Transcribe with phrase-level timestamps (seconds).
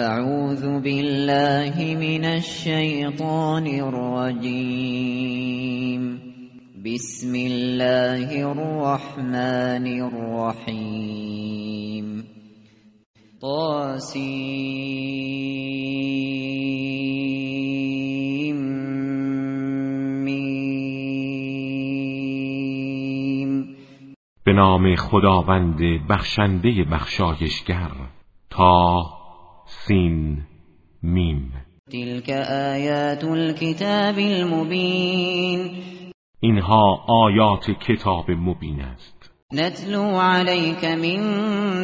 [0.00, 5.00] اعوذ بالله من الشیطان الرجیم
[6.84, 11.30] بسم الله الرحمن الرحیم
[13.40, 14.20] طاسیم
[20.24, 20.80] میم
[24.44, 28.09] به نام خداوند بخشنده بخشایشگر
[29.90, 30.38] سین
[31.02, 31.52] میم
[31.92, 35.70] تلك آیات الكتاب المبین
[36.40, 39.30] اینها آیات کتاب مبین است.
[39.52, 41.20] نتلو عليك من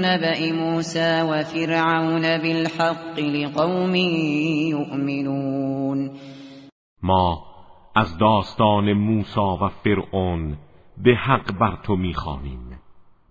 [0.04, 3.94] نبأ موسى وفرعون بالحق لقوم
[4.74, 6.10] يؤمنون.
[7.02, 7.42] ما
[7.96, 10.56] از داستان موسی و فرعون
[11.04, 12.80] به حق بر تو می‌خوانیم.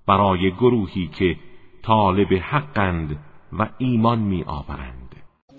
[0.08, 1.36] برای گروهی که
[1.84, 3.20] طالب حقند
[3.60, 5.06] و ایمان میآورند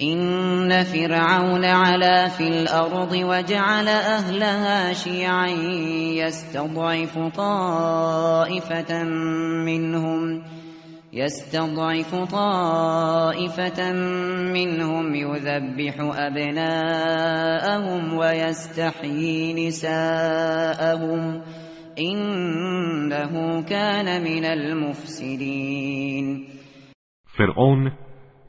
[0.01, 5.49] إن فرعون علا في الأرض وجعل أهلها شيعا
[6.17, 9.05] يستضعف طائفة
[9.65, 10.43] منهم
[11.13, 13.93] يستضعف طائفة
[14.53, 21.43] منهم يذبح أبناءهم ويستحيي نساءهم.
[21.99, 25.77] إنه كان من المفسدين.
[27.37, 27.93] فرعون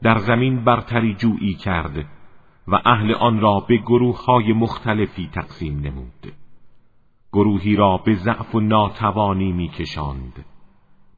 [0.02, 2.06] در زمین برتری جویی کرد
[2.68, 6.32] و اهل آن را به گروه های مختلفی تقسیم نمود.
[7.32, 10.44] گروهی را به ضعف و ناتوانی میکشاند.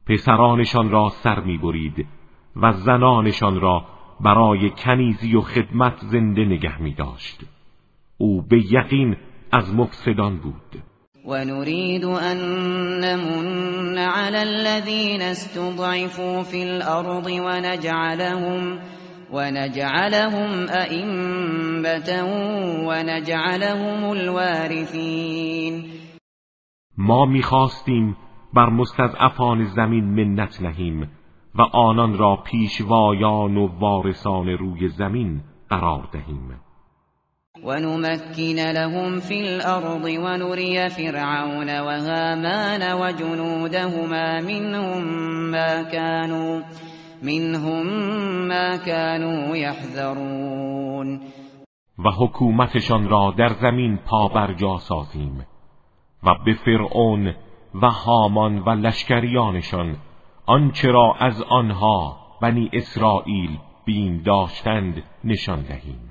[0.07, 2.07] پسرانشان را سر می‌برید
[2.55, 3.85] و زنانشان را
[4.19, 7.45] برای کنیزی و خدمت زنده نگه می داشت.
[8.17, 9.17] او به یقین
[9.51, 10.83] از مفسدان بود.
[11.25, 12.37] ونريد أن
[12.99, 18.79] نمن على الذين استضعفوا في الأرض ونجعلهم
[19.33, 22.09] ونجعلهم أئمة
[22.87, 25.83] ونجعلهم الوارثين.
[26.97, 28.17] ما می‌خواستیم
[28.53, 31.09] بر مستضعفان زمین منت نهیم
[31.55, 36.60] و آنان را پیشوایان و وارثان روی زمین قرار دهیم.
[37.63, 45.03] ونمكن لهم في الأرض ونري فرعون وهامان وجنودهما منهم
[45.51, 46.61] ما كانوا
[47.23, 47.85] منهم
[48.47, 51.21] ما كانوا يحذرون.
[52.05, 55.45] و حکومتشان را در زمین پابرجا سازیم
[56.23, 57.35] و به فرعون
[57.81, 59.95] و هامان و لشکریانشان
[60.45, 66.10] آنچه را از آنها بنی اسرائیل بین داشتند نشان دهیم.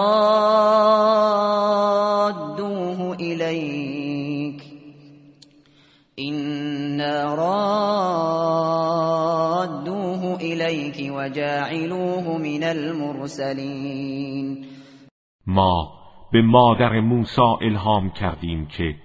[11.61, 14.65] وجاعلوه من المرسلين.
[15.47, 15.93] ما
[16.31, 18.95] به مادر موسی الهام کردیم که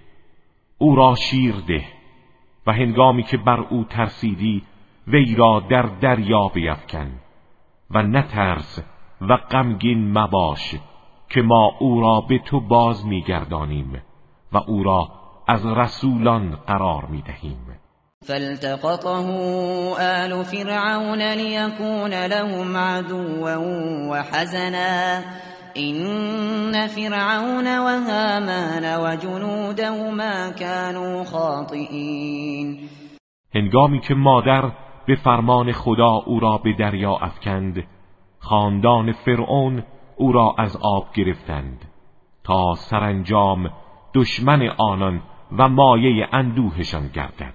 [0.79, 1.85] او را شیر ده
[2.67, 4.63] و هنگامی که بر او ترسیدی
[5.07, 7.21] وی را در دریا بیفکن
[7.91, 8.83] و نترس
[9.21, 10.75] و غمگین مباش
[11.29, 14.03] که ما او را به تو باز میگردانیم
[14.53, 15.09] و او را
[15.49, 17.67] از رسولان قرار می دهیم
[18.25, 19.29] فالتقطه
[19.99, 23.57] آل فرعون ليكون لهم عدوا
[24.11, 25.25] وحزنا.
[25.77, 32.89] إن فرعون وهامان وجنودهما كانوا خاطئین
[33.55, 34.73] هنگامی که مادر
[35.07, 37.85] به فرمان خدا او را به دریا افکند
[38.39, 39.83] خاندان فرعون
[40.17, 41.85] او را از آب گرفتند.
[42.45, 43.71] تا سرانجام
[44.15, 45.23] دشمن آنان
[45.59, 47.55] و مایه اندوهشان گردد.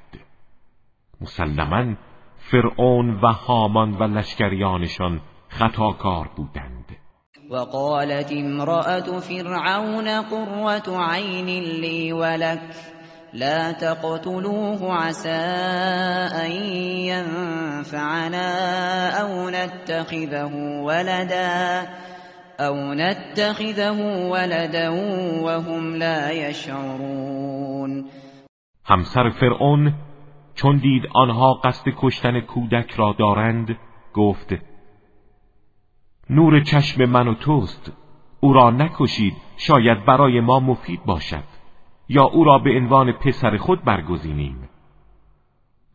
[1.22, 1.96] مسلما
[2.38, 6.86] فرعون و هامان و لشکریانشان خطاکار بودند.
[7.50, 11.46] وقالت امرأة فرعون قرة عين
[11.82, 12.62] لي ولك
[13.34, 15.30] لا تقتلوه عسى
[16.46, 16.52] أن
[17.12, 18.50] ينفعنا
[19.22, 21.88] أو نتخذه ولدا
[22.60, 24.90] أو نتخذه ولدا
[25.44, 28.06] وهم لا يشعرون
[28.86, 30.11] همسر فرعون
[30.56, 33.78] چون دید آنها قصد کشتن کودک را دارند
[34.14, 34.56] گفت
[36.30, 37.92] نور چشم من و توست
[38.40, 41.44] او را نکشید شاید برای ما مفید باشد
[42.10, 44.70] یا او را به عنوان پسر خود برگزینیم.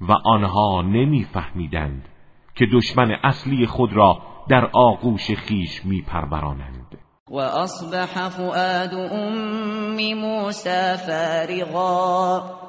[0.01, 2.09] و آنها نمیفهمیدند
[2.55, 6.99] که دشمن اصلی خود را در آغوش خیش میپرورانند.
[7.31, 12.66] و اصبح فؤاد ام موسى فارغا.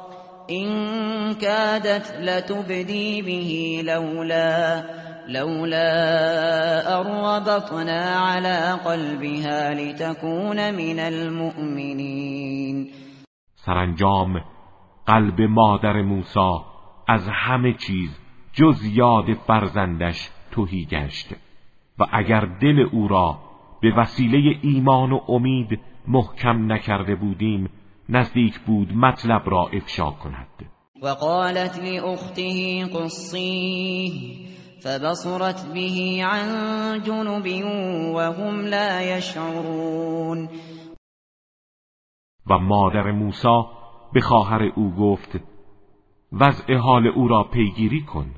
[0.47, 0.69] این
[1.33, 4.83] كادت لتبدی به لولا
[5.27, 5.89] لولا
[6.99, 12.91] أربطنا على قلبها لتكون من المؤمنين.
[13.55, 14.41] سرانجام
[15.07, 16.59] قلب مادر موسی
[17.07, 18.19] از همه چیز
[18.53, 21.35] جز یاد فرزندش توهی گشت.
[21.99, 23.39] و اگر دل او را
[23.81, 27.69] به وسیله ایمان و امید محکم نکرده بودیم
[28.09, 30.47] نزدیک بود مطلب را افشا کند.
[31.01, 34.11] و قالت لأخته قصیه
[34.83, 37.45] فبصرت به عن جنب
[38.15, 40.49] وهم لا يشعرون.
[42.47, 43.63] و مادر موسی
[44.13, 45.39] به خواهر او گفت
[46.31, 48.35] وضع حال او را پیگیری کن.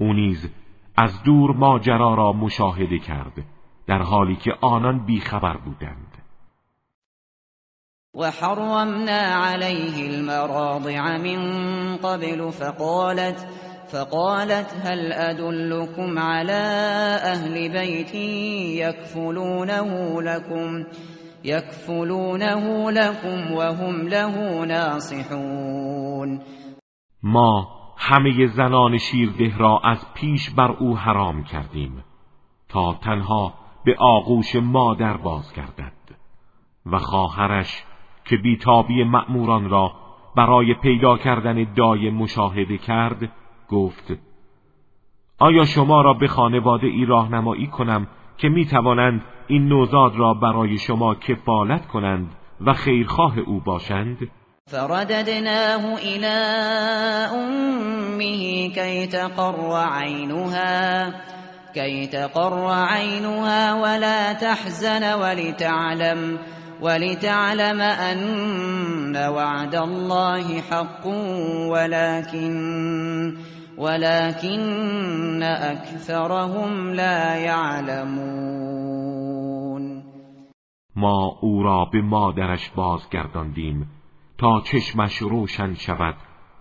[0.00, 0.50] او نیز
[0.96, 3.44] از دور ماجرا را مشاهده کرد
[3.86, 6.09] در حالی که آنان بیخبر بودند.
[8.14, 11.38] و حرمنا علیه المراضع من
[11.96, 13.48] قبل فقالت
[13.92, 16.62] فقالت هل أدلكم على
[17.22, 18.14] أهل بيت
[18.84, 20.84] يكفلونه لكم
[21.44, 26.40] يكفلونه لكم وهم له ناصحون.
[27.22, 27.66] ما
[27.98, 32.04] همه زنان شیرده را از پیش بر او حرام کردیم
[32.68, 33.54] تا تنها
[33.84, 35.92] به آغوش مادر باز گردد
[36.86, 37.84] و خواهرش
[38.30, 39.92] که بیتابی مأموران را
[40.36, 43.32] برای پیدا کردن دای مشاهده کرد
[43.68, 44.12] گفت
[45.38, 48.06] آیا شما را به خانواده ای راهنمایی کنم
[48.38, 54.18] که می توانند این نوزاد را برای شما کفالت کنند و خیرخواه او باشند؟
[54.66, 56.26] فرددناه الى
[57.34, 61.10] امه کی تقر عینها
[61.74, 66.38] کی تقر عینها ولا تحزن ولتعلم.
[66.82, 71.06] ولتعلم ان وعد الله حق
[71.72, 73.36] ولكن
[73.78, 78.60] ولكن اکثرهم لا يعلمون.
[80.96, 83.90] ما او را به مادرش بازگرداندیم
[84.38, 86.14] تا چشمش روشن شود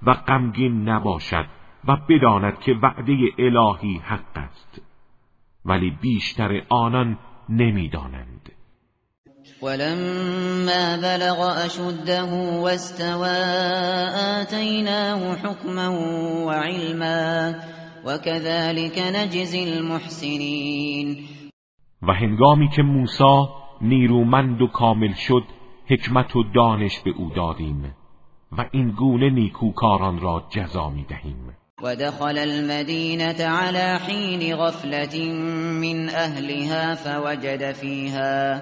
[0.03, 1.45] و غمگین نباشد
[1.87, 4.81] و بداند که وعده الهی حق است.
[5.65, 7.17] ولی بیشتر آنان
[7.49, 8.38] نمی‌دانند.
[9.61, 12.33] ولما بلغ أشده
[12.63, 13.39] واستوى
[14.41, 15.87] آتيناه حكما
[16.45, 17.55] وعلما
[18.05, 21.17] وكذلك نجزي المحسنين.
[22.01, 23.47] و هنگامی که موسی
[23.81, 25.43] نیرومند و کامل شد
[25.89, 27.95] حکمت و دانش به أو دادیم
[28.57, 35.33] و این گونه نیکوکاران را جزا می دهیم ودخل المدينة على حين غفلة
[35.81, 38.61] من أهلها فوجد فيها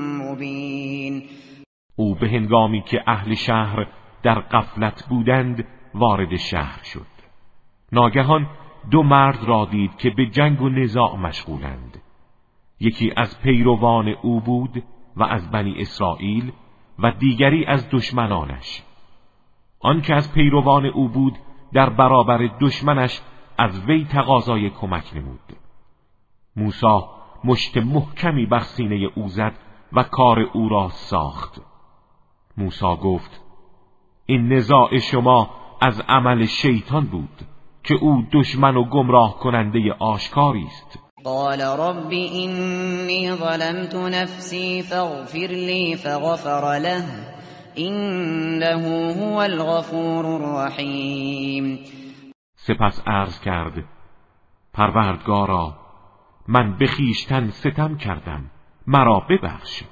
[0.31, 1.23] مبین.
[1.95, 3.87] او به هنگامی که اهل شهر
[4.23, 7.07] در قفلت بودند وارد شهر شد.
[7.91, 8.47] ناگهان
[8.91, 12.01] دو مرد را دید که به جنگ و نزاع مشغولند.
[12.79, 14.83] یکی از پیروان او بود
[15.15, 16.51] و از بنی اسرائیل
[16.99, 18.83] و دیگری از دشمنانش.
[19.79, 21.37] آن که از پیروان او بود
[21.73, 23.21] در برابر دشمنش
[23.57, 25.55] از وی تقاضای کمک نمود.
[26.55, 26.99] موسی
[27.43, 29.53] مشت محکمی بر سینه او زد
[29.93, 31.61] و کار او را ساخت.
[32.57, 33.41] موسی گفت
[34.25, 35.49] این نزاع شما
[35.81, 37.41] از عمل شیطان بود
[37.83, 40.99] که او دشمن و گمراه کننده آشکاری است.
[41.23, 47.03] قال رب اینی ظلمت نفسی فاغفر لی فغفر له
[47.75, 51.79] انه هو الغفور الرحیم.
[52.55, 53.83] سپس عرض کرد
[54.73, 55.75] پروردگارا
[56.47, 58.51] من به خیشتن ستم کردم.
[58.91, 59.83] مرا ببخش.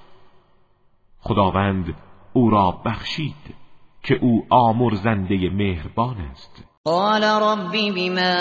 [1.20, 1.96] خداوند
[2.34, 3.56] او را بخشید
[4.04, 6.66] که او آمرزنده مهربان است.
[6.86, 8.36] قال ربی بما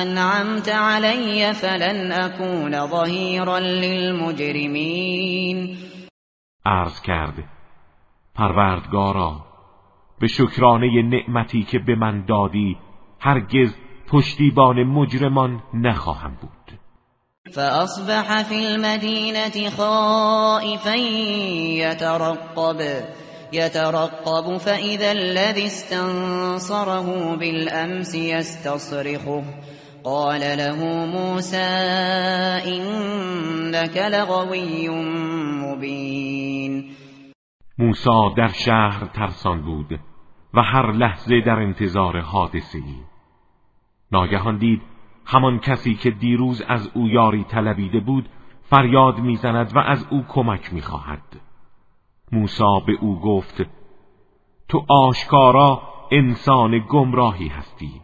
[0.00, 4.96] انعمت علی فلن اكون ظهیرا للمجرمین.
[6.66, 7.44] عرض کرد
[8.34, 9.44] پروردگارا
[10.20, 12.76] به شکرانه نعمتی که به من دادی
[13.20, 13.74] هرگز
[14.08, 16.63] پشتیبان مجرمان نخواهم بود.
[17.52, 20.94] فأصبح في المدينة خائفا
[21.84, 22.80] يترقب.
[23.52, 29.44] يترقب فإذا الذي استنصره بالأمس يستصرخه.
[30.04, 31.56] قال له موسى
[32.66, 34.88] إنك لغوي
[35.64, 36.94] مبين.
[37.78, 40.00] موسا در شهر ترسان بود
[40.54, 42.82] و هر لحظه در انتظار حادثه
[44.12, 44.93] ناگهان دید
[45.24, 48.28] همان کسی که دیروز از او یاری طلبیده بود
[48.62, 51.40] فریاد می‌زند و از او کمک می‌خواهد.
[52.32, 53.62] موسا به او گفت
[54.68, 58.03] تو آشکارا انسان گمراهی هستی.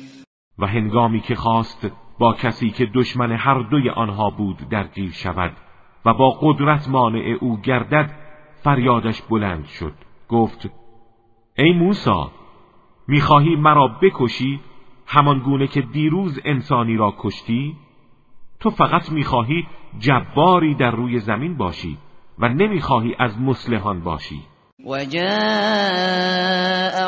[0.61, 5.57] و هنگامی که خواست با کسی که دشمن هر دوی آنها بود درگیر شود
[6.05, 8.11] و با قدرت مانع او گردد
[8.63, 9.93] فریادش بلند شد.
[10.29, 10.69] گفت
[11.57, 12.31] ای موسا
[13.07, 14.59] می‌خواهی مرا بکشی
[15.07, 17.75] همان گونه که دیروز انسانی را کشتی؟
[18.59, 19.67] تو فقط می‌خواهی
[19.99, 21.97] جباری در روی زمین باشی
[22.39, 24.41] و نمی‌خواهی از مسلحان باشی.
[24.85, 25.23] وجاء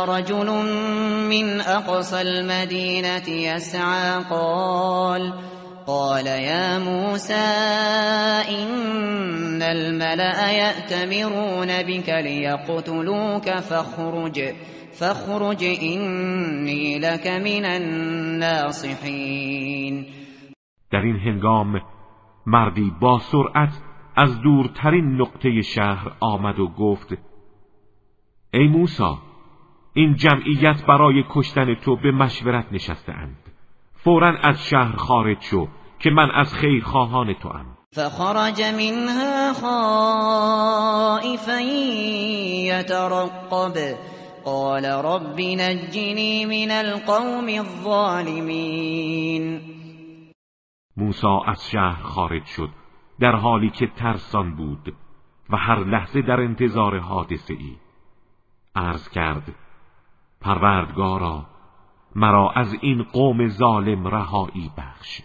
[0.06, 0.50] رجل
[1.30, 5.34] من اقصى المدينة يسعى قال
[5.88, 7.34] قال يا موسى
[8.50, 14.42] إن الملأ يأتمرون بك ليقتلوك فاخرج
[15.00, 17.65] فاخرج إني لك من
[18.46, 19.03] الناصحين.
[20.92, 21.82] در این هنگام
[22.46, 23.74] مردی با سرعت
[24.15, 27.33] از دورترین نقطه شهر آمد و گفت
[28.53, 29.17] ای موسا
[29.93, 33.38] این جمعیت برای کشتن تو به مشورت نشستهاند.
[33.93, 35.67] فورا از شهر خارج شو
[36.00, 41.60] که من از خیر خواهان تو ام فخرج منها خائفا
[42.69, 43.98] يترقب
[44.45, 49.62] قال رب نجني من القوم الظالمين
[50.98, 52.69] موسی از شهر خارج شد
[53.19, 54.93] در حالی که ترسان بود
[55.50, 57.75] و هر لحظه در انتظار حادثه ای
[58.75, 59.44] عرض کرد
[60.42, 61.46] پروردگارا
[62.15, 65.22] مرا از این قوم ظالم رهایی بخش.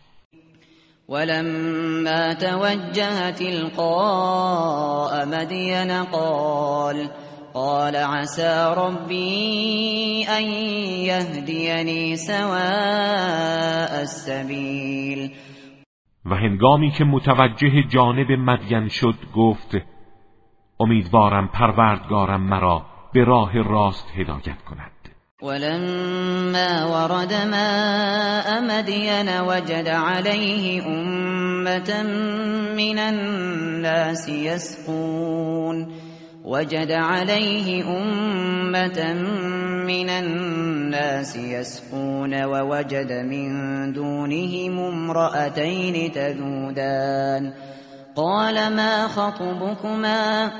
[1.09, 7.09] ولما توجه تلقاء مدين قال
[7.55, 10.45] قال عسى ربي أن
[11.09, 15.31] يهديني سواء السبيل.
[16.25, 19.77] و هنگامی که متوجه جانب مدین شد گفت
[20.81, 24.99] امیدوارم پروردگارم مرا به راه راست هدایت کند.
[25.43, 32.03] ولما ورد ماء مدين وجد عليه أمة
[32.77, 35.95] من الناس يسقون
[36.45, 39.13] وجد عليه أمة
[39.87, 43.49] من الناس يسقون ووجد من
[43.93, 47.53] دونهم امرأتين تذودان.
[48.17, 50.51] قال ما خطبكما؟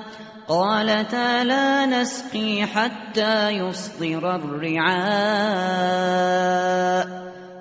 [0.49, 4.89] قالتا لا نسقي حتى يصدر الرعاء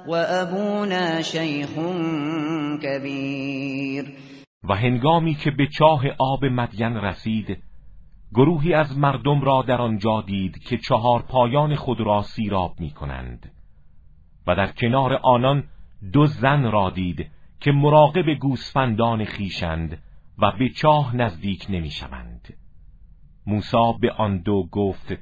[0.07, 1.69] وابونا شيخ
[2.83, 4.05] كبير
[4.63, 7.57] و هنگامی که به چاه آب مدین رسید
[8.33, 13.51] گروهی از مردم را در آنجا دید که چهار پایان خود را سیراب می کنند
[14.47, 15.63] و در کنار آنان
[16.13, 19.97] دو زن را دید که مراقب گوسفندان خیشند
[20.39, 22.66] و به چاه نزدیک نمی شوند.
[23.47, 25.13] موسا به آن دو گفت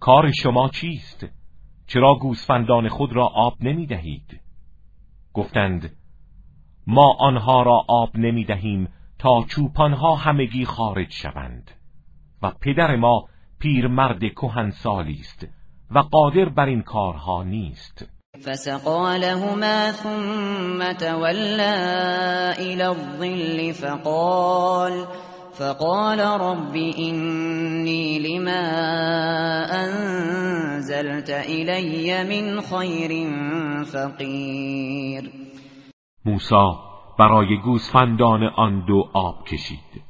[0.00, 1.26] کار شما چیست؟
[1.86, 4.40] چرا گوسفندان خود را آب نمی دهید؟
[5.32, 5.96] گفتند
[6.86, 11.70] ما آنها را آب نمی دهیم تا چوپانها همگی خارج شوند
[12.42, 13.24] و پدر ما
[13.58, 15.46] پیرمرد کهنسالی است
[15.90, 18.08] و قادر بر این کارها نیست
[18.44, 21.74] فسقا لهما ثم تولا
[22.58, 25.06] الى الظل فقال
[25.60, 28.62] فقال رب إني لما
[29.84, 33.10] أنزلت إلي من خير
[33.84, 35.30] فقیر
[36.24, 36.78] موسا
[37.18, 40.02] برای گوسفندان آن دو آب کشید.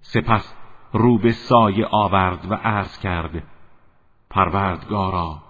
[0.00, 0.54] سپس
[0.92, 3.42] رو به سایه آورد و عرض کرد
[4.30, 5.42] پروردگارا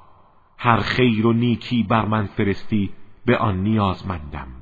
[0.59, 2.91] هر خیر و نیکی بر من فرستی
[3.27, 4.62] به آن نیازمندم.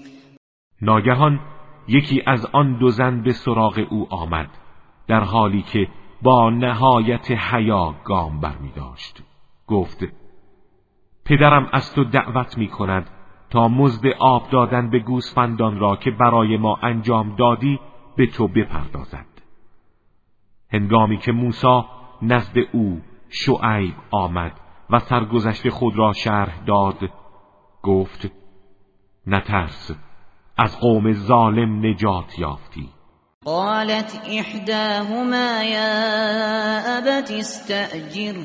[0.81, 1.39] ناگهان
[1.87, 4.49] یکی از آن دو زن به سراغ او آمد
[5.07, 5.87] در حالی که
[6.21, 9.23] با نهایت حیا گام برمی داشت.
[9.67, 10.03] گفت
[11.25, 13.09] پدرم از تو دعوت می کند
[13.49, 17.79] تا مزد آب دادن به گوسفندان را که برای ما انجام دادی
[18.15, 19.25] به تو بپردازد.
[20.73, 21.81] هنگامی که موسی
[22.21, 24.59] نزد او شعیب آمد
[24.89, 27.09] و سرگذشت خود را شرح داد
[27.81, 28.31] گفت
[29.27, 30.10] نترس.
[30.61, 32.89] از قوم ظالم نجات یافتی.
[33.45, 35.89] قالت احداهما یا
[36.97, 38.35] ابت استأجر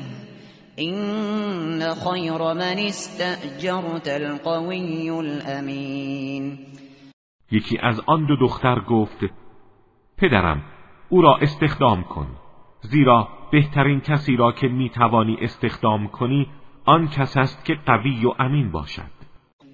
[0.75, 6.59] این خیر من استأجرت القوی الامین
[7.51, 9.17] یکی از آن دو دختر گفت
[10.17, 10.61] پدرم
[11.09, 12.27] او را استخدام کن.
[12.81, 16.47] زیرا بهترین کسی را که می‌توانی استخدام کنی
[16.85, 19.16] آن کس است که قوی و امین باشد.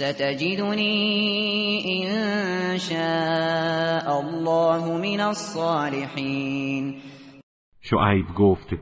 [0.00, 0.96] ستجدني
[2.04, 6.94] إن شاء الله من الصالحين.
[7.80, 8.74] شعیب گفت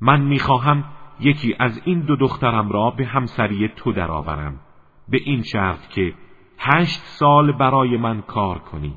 [0.00, 0.84] من می‌خواهم
[1.20, 4.60] یکی از این دو دخترم را به همسری تو درآورم
[5.08, 6.14] به این شرط که
[6.58, 8.94] هشت سال برای من کار کنی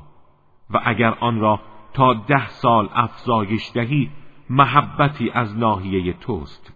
[0.70, 1.60] و اگر آن را
[1.94, 4.10] تا ده سال افزایش دهی
[4.50, 6.72] محبتی از ناحیه توست.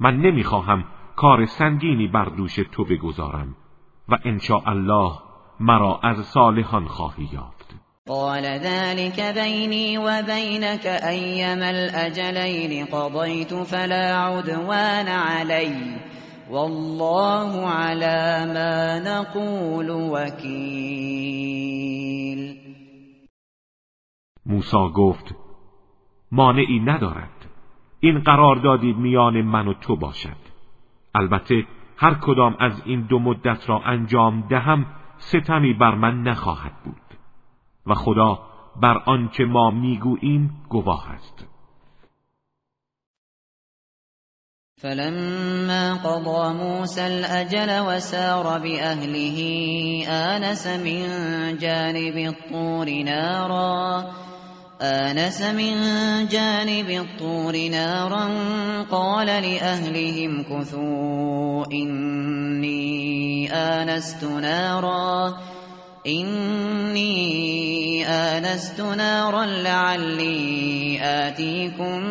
[0.00, 0.84] من نمی‌خواهم
[1.20, 3.56] کار سنگینی بر دوش تو بگذارم
[4.08, 5.12] و انشاء الله
[5.60, 7.74] مرا از صالحان خواهی یافت.
[8.08, 16.00] قال ذلك بيني وبينك أيما الأجلين قضيت فلا عدوان علي
[16.50, 20.50] والله على ما نقول وكيل.
[24.46, 25.34] موسا گفت
[26.32, 27.46] مانعی ندارد.
[28.00, 30.49] این قرار دادی میان من و تو باشد.
[31.14, 34.86] البته هر کدام از این دو مدت را انجام دهم
[35.18, 37.18] ستمی بر من نخواهد بود
[37.86, 38.38] و خدا
[38.82, 41.46] بر آنچه ما می‌گوییم گواه است.
[44.82, 49.38] فلما قضى موسى الأجل وسار بأهله
[50.08, 54.04] آنس من جانب الطور نارا
[54.82, 55.76] آنس من
[56.28, 58.28] جانب الطور نارا
[58.90, 65.36] قال لأهلهم كثوا إني آنست نارا
[66.06, 67.10] إني
[68.06, 72.04] آنست نارا لعلي آتيكم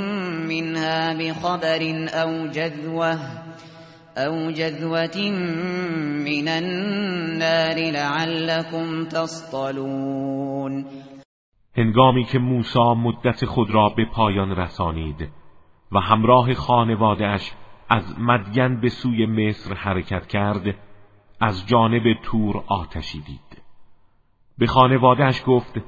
[0.45, 3.19] منها بخبر أو جذوة
[4.17, 5.29] أو جذوة
[6.25, 10.85] من النار لعلكم تصطلون.
[11.79, 15.29] هنگامی که موسی مدت خود را به پایان رسانید
[15.91, 17.51] و همراه خانوادهش
[17.89, 20.75] از مدین به سوی مصر حرکت کرد
[21.39, 23.61] از جانب تور آتشی دید.
[24.57, 25.81] به خانوادهش گفت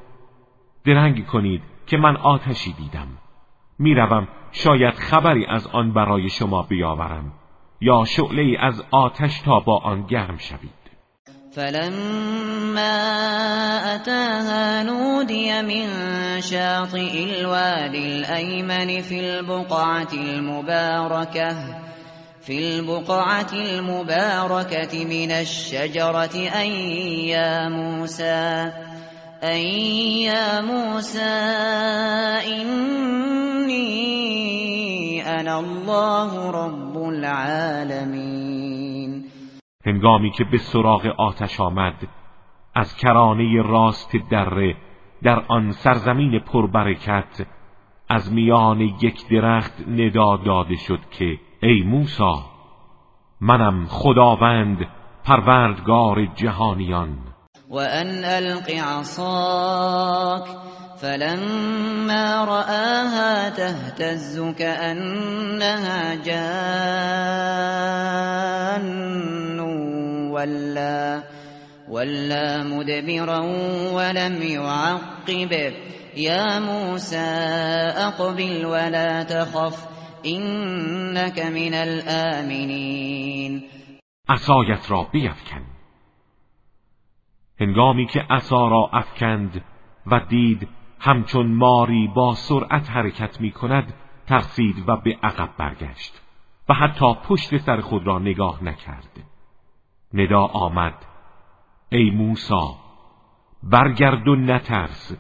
[0.84, 3.08] درنگ کنید که من آتشی دیدم.
[3.80, 7.34] می‌روم شاید خبری از آن برای شما بیاورم
[7.82, 10.81] یا شعله از آتش تا با آن گرم شوید.
[11.54, 12.96] فلما
[13.96, 15.88] أتاها نودي من
[16.42, 21.56] شاطئ الوادي الأيمن في البقعة المباركة
[22.42, 28.72] في البقعة المباركة من الشجرة أي يا موسى
[29.44, 31.20] أي يا موسى
[33.62, 33.82] إني
[35.40, 38.51] أنا الله رب العالمين.
[39.86, 42.08] هنگامی که به سراغ آتش آمد
[42.76, 44.76] از کرانه راست دره
[45.24, 47.46] در آن سرزمین پربرکت
[48.10, 52.46] از میان یک درخت ندا داده شد که ای موسا
[53.42, 54.88] منم خداوند
[55.24, 57.18] پروردگار جهانیان.
[57.70, 60.48] وأن ألق عصاك
[61.02, 66.50] فلما رآها تهتز كأنها جان
[70.30, 71.24] ولا
[71.90, 73.40] ولا مدبرا
[73.94, 75.74] ولم يعقب.
[76.16, 77.18] يا موسى
[77.98, 79.88] أقبل ولا تخف
[80.26, 83.64] إنك من الآمنين.
[84.30, 85.66] عصایت را بیفکن.
[87.60, 89.62] هنگامی که عصا را افکند
[90.08, 93.94] و دید همچون ماری با سرعت حرکت می کند
[94.28, 96.22] ترسید و به عقب برگشت
[96.70, 99.24] و حتی پشت سر خود را نگاه نکرد.
[100.14, 100.94] ندا آمد
[101.90, 102.76] ای موسا
[103.64, 105.12] برگرد و نترس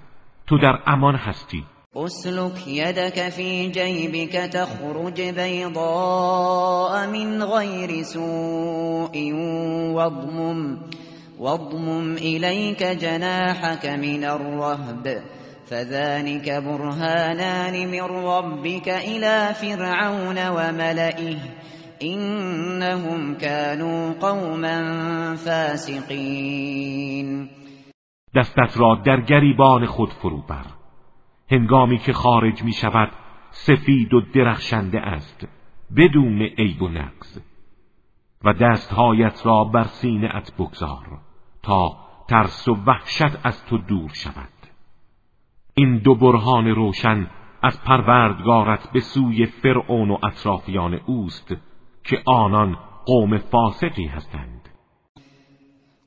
[0.47, 1.65] تو در امان هستی.
[1.95, 9.31] اسلک یدک فی جیبک تخرج بیضاء من غیر سوء
[9.93, 10.77] واضمم
[11.39, 15.23] واضمم إليك جناحك من الرهب.
[15.71, 21.37] فذلك برهانان من ربك إلى فرعون وملئه
[22.03, 24.77] إنهم كانوا قوما
[25.35, 26.89] فاسقين.
[28.35, 30.65] دستت را در گریبان خود فرو بر
[31.51, 33.11] هنگامی که خارج می شود
[33.51, 35.47] سفید و درخشنده است
[35.97, 37.37] بدون عیب و نقص.
[38.43, 41.19] و دستهایت را بر سینه ات بگذار
[41.63, 41.97] تا
[42.29, 44.60] ترس و وحشت از تو دور شود.
[45.73, 47.27] این دو برهان روشن
[47.63, 51.55] از پروردگارت به سوی فرعون و اطرافیان اوست
[52.03, 54.69] که آنان قوم فاسقی هستند.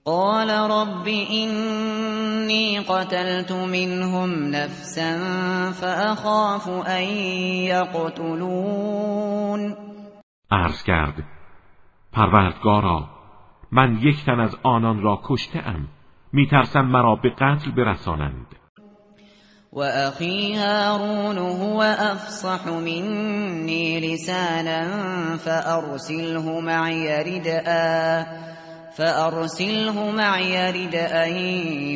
[0.05, 5.19] قال رب اینی قتلت منهم نفسا
[5.73, 7.03] فاخاف ان
[8.05, 9.77] یقتلون
[10.51, 11.25] عرض کرد
[12.13, 13.09] پروردگارا
[13.73, 15.89] من یک تن از آنان را کشته ام
[16.33, 18.47] میترسم مرا به قتل برسانند.
[19.77, 28.25] و اخی هارون هو افصح منی لسانا فارسله معی ردءا
[28.97, 31.27] فارسله معی ردءا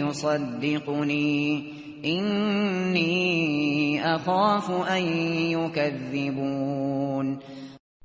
[0.08, 5.02] یصدقنی اینی اخاف ان
[5.52, 7.38] یکذبون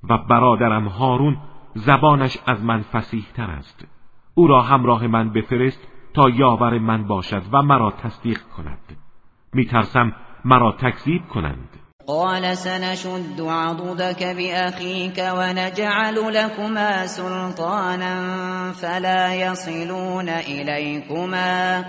[0.09, 1.37] و برادرم هارون
[1.75, 3.85] زبانش از من فسیح تر است.
[4.35, 5.79] او را همراه من بفرست
[6.13, 9.02] تا یاور من باشد و مرا تصدیق کند.
[9.53, 10.11] میترسم
[10.45, 11.69] مرا تکذیب کنند.
[12.07, 18.15] قال سنشد عضدك بأخيك ونجعل لكما سلطانا
[18.71, 21.85] فلا يصلون إليكما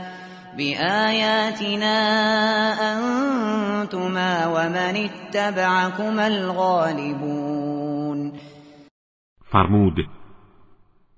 [0.59, 1.97] بآياتنا
[2.93, 7.75] أنتما ومن اتبعكما الغالبون.
[9.45, 10.09] فرمود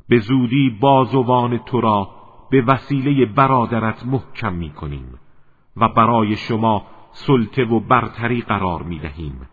[0.08, 2.08] به زودی بازوان تو را
[2.50, 5.18] به وسیله برادرت محکم می کنیم
[5.76, 9.48] و برای شما سلطه و برتری قرار می دهیم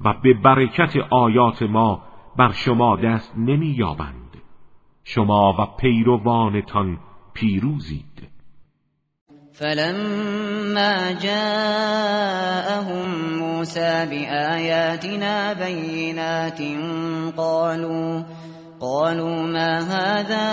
[0.00, 2.02] و به برکت آیات ما
[2.36, 4.28] بر شما دست نمی یابند
[5.04, 6.98] شما و پیروانتان
[7.34, 8.28] پیروزید.
[9.52, 16.62] فلما جاءهم موسى بآياتنا بينات
[17.36, 18.22] قالوا
[18.80, 20.48] قالوا ما هذا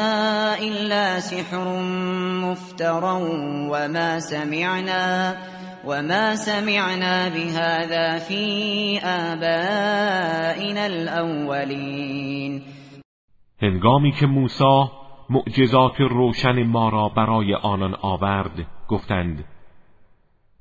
[0.59, 1.67] إلا سحر
[2.55, 3.15] مفترى
[3.71, 5.35] وما سمعنا
[5.85, 12.61] وما سمعنا بهذا في آبائنا الأولين.
[13.61, 14.83] هنگامی که موسی
[15.29, 19.45] معجزات روشن ما را برای آنان آورد گفتند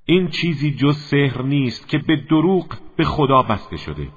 [0.07, 4.09] این چیزی جز سحر نیست که به دروغ به خدا بسته شده.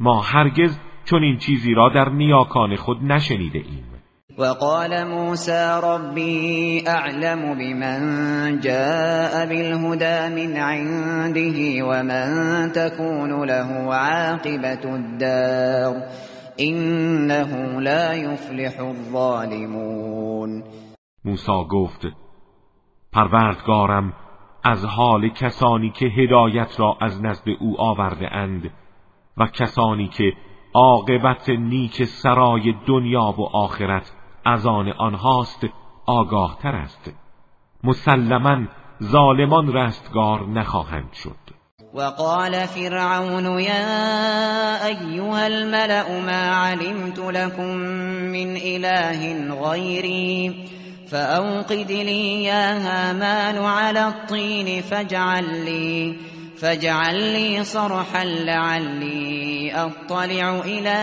[0.00, 3.91] ما هرگز چون این چیزی را در نیاکان خود نشنیده ایم.
[4.38, 15.94] وقال موسى ربي اعلم بمن جاء بالهدى من عنده ومن تكون له عاقبة الدار
[16.60, 20.64] انه لا يفلح الظالمون.
[21.24, 22.06] موسی گفت
[23.12, 24.12] پروردگارم
[24.64, 28.70] از حال کسانی که هدایت را از نزد او آورده اند
[29.36, 30.32] و کسانی که
[30.74, 34.12] عاقبت نیک سرای دنیا و آخرت
[34.44, 35.60] از آن آنهاست
[36.06, 37.10] آگاه تر است.
[37.84, 38.68] مسلما
[39.02, 41.62] ظالمان رستگار نخواهند شد.
[41.94, 47.76] وقال فرعون يا أيها الملأ ما علمت لكم
[48.32, 50.68] من إله غيري
[51.08, 56.16] فأوقد لي يا هامان على الطين فاجعل لي
[56.56, 60.98] فاجعل لي صرحا لعلي أطلع إلى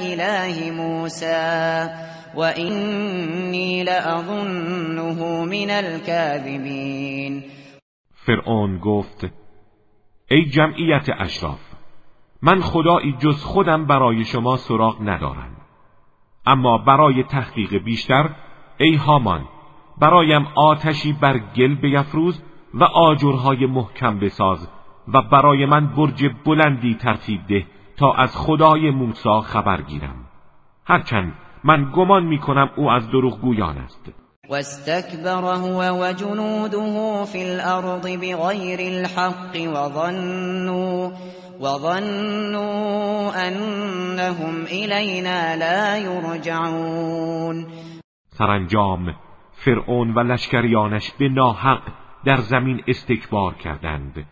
[0.00, 2.13] إله موسى.
[2.36, 7.42] وإني لأظنه من الكاذبین
[8.26, 9.26] فرعون گفت
[10.30, 11.60] ای جمعیت اشراف
[12.42, 15.56] من خدایی جز خودم برای شما سراغ ندارم.
[16.46, 18.30] اما برای تحقیق بیشتر
[18.78, 19.44] ای هامان
[19.98, 22.42] برایم آتشی بر گل بیفروز
[22.74, 24.68] و آجرهای محکم بساز
[25.08, 27.66] و برای من برج بلندی ترتیب ده
[27.96, 30.24] تا از خدای موسی خبر گیرم.
[30.86, 31.32] هرچند
[31.64, 34.12] من گمان می کنم او از دروغگویان است.
[34.50, 41.10] واستكبر هو وجنوده في الأرض بغير الحق وظنوا
[41.60, 47.66] وظنوا أنهم إلينا لا يرجعون.
[48.28, 49.14] سرانجام
[49.52, 51.82] فرعون و لشکریانش به ناحق
[52.24, 54.26] در زمین استکبار کردند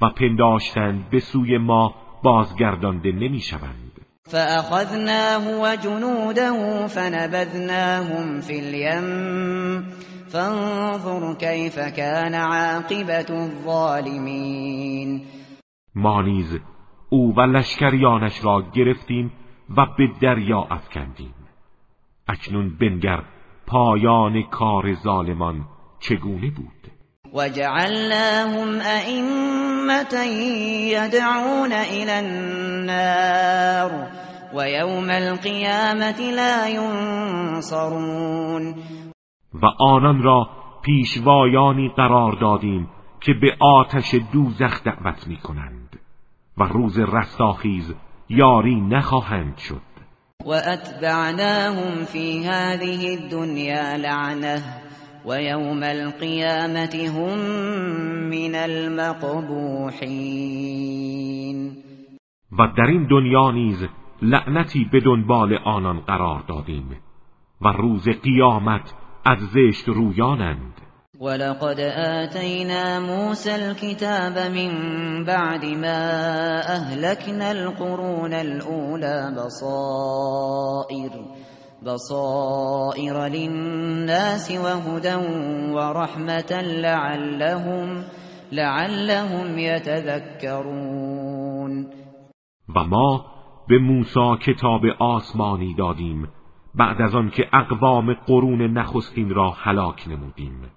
[0.00, 3.87] و پنداشتند به سوی ما بازگردانده نمی‌شوند.
[4.30, 9.84] فأخذناه وجنوده فنبذناهم في اليم.
[10.28, 15.20] فانظر كيف كان عاقبت الظالمين.
[15.94, 16.58] ما نیز
[17.10, 19.32] او و لشکریانش را گرفتیم
[19.76, 21.34] و به دریا افکندیم.
[22.28, 23.22] اکنون بنگر
[23.66, 25.64] پایان کار ظالمان
[26.00, 26.77] چگونه بود؟
[27.32, 30.14] وجعلناهم أئمة
[30.92, 33.90] يدعون إلى النار
[34.54, 37.94] ويوم القيامة لا ينصرون.
[39.62, 40.48] و آنان را
[40.82, 42.88] پیشوایانی قرار دادیم
[43.20, 45.98] که به آتش دوزخ دعوت می کنند
[46.58, 47.94] و روز رستاخیز
[48.28, 49.88] یاری نخواهند شد.
[50.46, 54.62] و اتبعناهم فی هذه الدنیا لعنه
[55.26, 57.38] و یوم القیامت هم
[58.30, 60.18] من المقبوحین
[62.58, 63.88] و در این دنیا نیز
[64.22, 67.00] لعنتی به دنبال آنان قرار دادیم
[67.60, 68.92] و روز قیامت
[69.24, 70.72] از زشت رویانند.
[71.20, 74.74] ولقد آتينا موسى الكتاب من
[75.24, 81.10] بعد ما أهلكنا القرون الأولى بصائر
[81.86, 85.14] بصائر للناس وهدى
[85.74, 88.04] ورحمة لعلهم
[88.52, 90.78] لعلهم يتذكرون.
[92.74, 93.24] و ما
[93.68, 96.28] به موسی کتاب آسمانی دادیم
[96.74, 100.70] بعد از آن که اقوام قرون نخستین را هلاک نمودیم.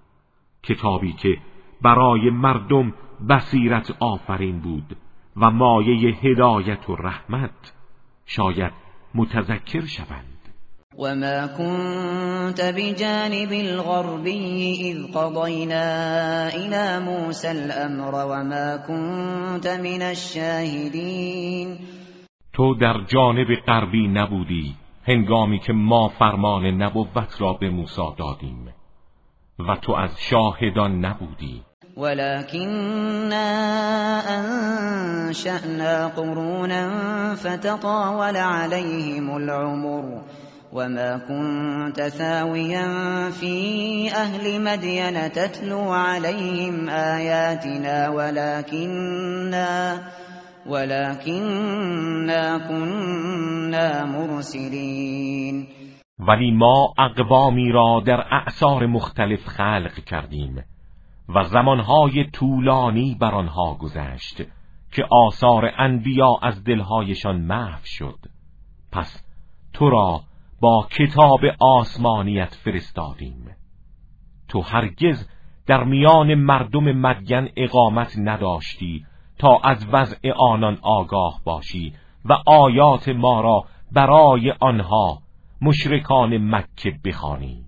[0.64, 1.38] کتابی که
[1.82, 2.94] برای مردم
[3.30, 4.98] بصیرت آفرین بود
[5.38, 7.74] و مایه هدایت و رحمت
[8.26, 8.74] شاید
[9.16, 10.40] متذکر شوند.
[10.97, 15.86] وما كنت بجانب الغربي اذ قضينا
[16.47, 21.80] الى موسى الامر وما كنت من الشاهدين.
[22.54, 24.75] تو در جانب غربی نبودی
[25.08, 28.73] هنگامی که ما فرمان نبوت را به موسی دادیم
[29.60, 31.62] و تو از شاهدان نبودی.
[31.97, 33.51] ولكننا
[34.27, 40.21] انشأنا قرونا فتطاول عليهم العمر
[40.73, 50.01] وما كنت ثاويا في أهل مدين تتلو عليهم آياتنا ولكننا
[50.65, 55.67] ولكننا كنا مرسلين
[56.19, 60.63] ولی ما اقوامی را در اعثار مختلف خلق کردیم
[61.29, 64.41] و زمانهای طولانی بر آنها گذشت
[64.91, 68.19] که آثار انبیا از دلهایشان محو شد.
[68.91, 69.23] پس
[69.73, 70.21] تو را
[70.62, 73.56] با کتاب آسمانیت فرستادیم.
[74.47, 75.28] تو هرگز
[75.65, 79.06] در میان مردم مدین اقامت نداشتی
[79.38, 81.93] تا از وضع آنان آگاه باشی
[82.26, 85.21] و آیات ما را برای آنها
[85.62, 87.65] مشرکان مکه بخوانی.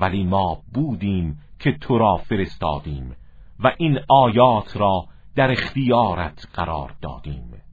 [0.00, 3.16] ولی ما بودیم که تو را فرستادیم
[3.60, 7.65] و این آیات را در اختیارت قرار دادیم.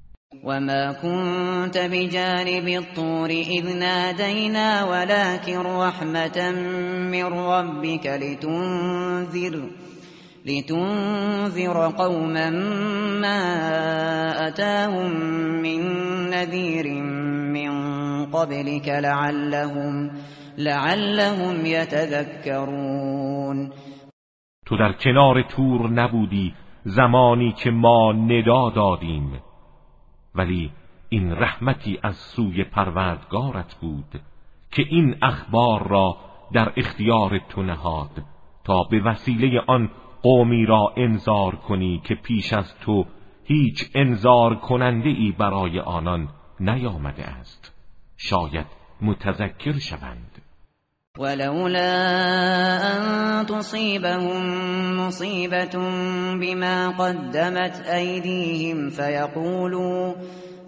[0.43, 6.52] وما كنت بجانب الطور إذ نادينا ولكن رحمة
[7.12, 9.69] من ربك لتنذر
[10.46, 12.50] لتنذر قوما
[13.19, 13.41] ما
[14.48, 15.12] أتاهم
[15.62, 15.82] من
[16.30, 16.88] نذير
[17.54, 17.72] من
[18.26, 20.12] قبلك لعلهم
[20.58, 22.93] لعلهم يتذكرون
[24.65, 26.54] تو در کنار تور نبودی
[26.86, 29.53] زمانی که ما ندا دادیم.
[30.36, 30.72] ولی
[31.10, 34.22] این رحمتی از سوی پروردگارت بود
[34.72, 36.17] که این اخبار را
[36.54, 38.24] در اختیار تو نهاد
[38.63, 39.89] تا به وسیله آن
[40.22, 43.06] قومی را انذار کنی که پیش از تو
[43.43, 47.74] هیچ انذار کننده ای برای آنان نیامده است.
[48.17, 48.65] شاید
[49.02, 50.42] متذکر شوند.
[51.19, 51.93] ولولا
[52.97, 54.43] أن تصيبهم
[54.97, 55.78] مصيبة
[56.41, 60.13] بما قدمت أيديهم فيقولوا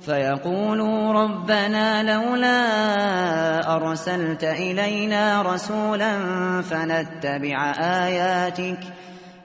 [0.01, 6.21] فيقولوا ربنا لولا أرسلت إلينا رسولا
[6.61, 7.71] فنتبع
[8.05, 8.79] آياتك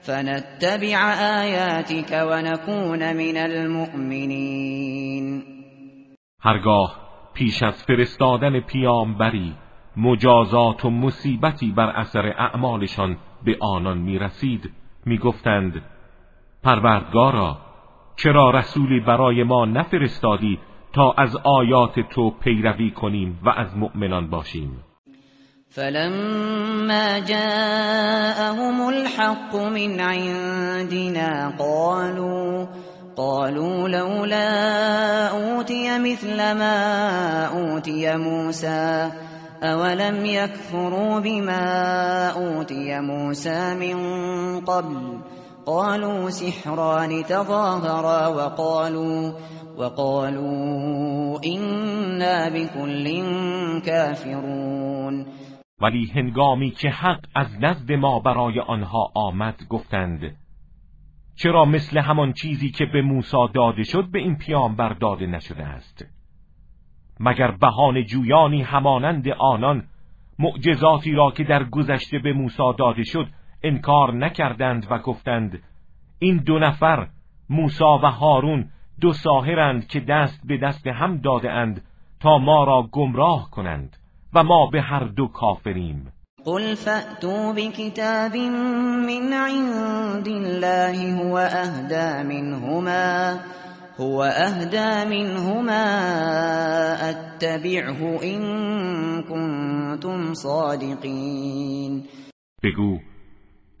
[0.01, 5.43] فنتبع آياتك ونكون من المؤمنين.
[6.41, 6.95] هرگاه
[7.33, 9.55] پیش از فرستادن پیامبری
[9.97, 14.71] مجازات و مصیبتی بر اثر اعمالشان به آنان می رسید
[15.05, 15.81] می گفتند
[16.63, 17.57] پروردگارا
[18.15, 20.59] چرا رسولی برای ما نفرستادی
[20.93, 24.83] تا از آیات تو پیروی کنیم و از مؤمنان باشیم؟
[25.69, 32.67] فلما جاءهم الحق من عندنا قالوا
[33.15, 39.11] قالوا لولا أوتي مثل ما أوتي موسى
[39.63, 43.95] أولم يكفروا بما أوتي موسى من
[44.65, 45.19] قبل
[45.65, 49.31] قالوا سحران تظاهرا وقالوا
[49.77, 53.05] وقالوا إنا بكل
[53.85, 55.25] كافرون
[55.81, 60.37] ولی هنگامی که حق از نزد ما برای آنها آمد گفتند
[61.35, 66.05] چرا مثل همان چیزی که به موسی داده شد به این پیامبر داده نشده است؟
[67.21, 69.83] مگر بهان جویانی همانند آنان؟
[70.39, 73.27] معجزاتی را که در گذشته به موسی داده شد
[73.63, 75.63] انکار نکردند و گفتند
[76.19, 77.07] این دو نفر
[77.49, 78.69] موسی و هارون
[79.01, 81.81] دو ساهرند که دست به دست هم داده اند
[82.19, 83.97] تا ما را گمراه کنند
[84.33, 86.13] و ما به هر دو کافریم.
[86.45, 88.35] قل فأتوا بكتاب
[89.07, 93.39] من عند الله هو أهدى منهما.
[94.01, 95.85] هو أهدى منهما
[97.09, 98.41] اتبعه إن
[99.21, 102.03] كنتم صادقین
[102.63, 102.99] بگو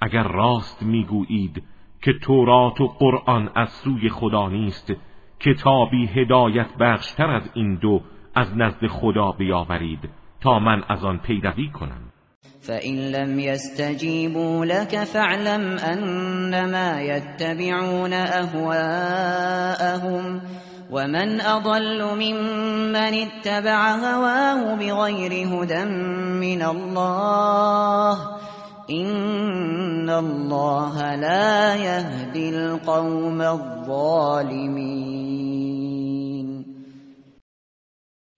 [0.01, 1.63] اگر راست می‌گویید
[2.01, 4.93] که تورات و قرآن از سوی خدا نیست
[5.39, 8.01] کتابی هدایت بخشتر از این دو
[8.35, 10.09] از نزد خدا بیاورید
[10.41, 12.10] تا من از آن پیروی کنم.
[12.61, 19.61] فإن لم يستجيبوا لك فاعلم أنما يتبعون أهواءهم
[20.91, 25.85] ومن أضل ممن اتبع هواه بغير هدى
[26.39, 28.17] من الله
[28.89, 35.01] إن الله لا يهدي القوم الظالمين.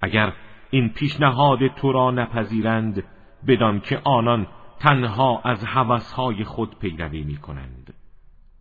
[0.02, 0.34] اگر
[0.72, 3.04] این پیشنهاد تو را نپذیرند
[3.48, 4.48] بدان که آنان
[4.80, 7.94] تنها از هوسهای خود پیروی می کنند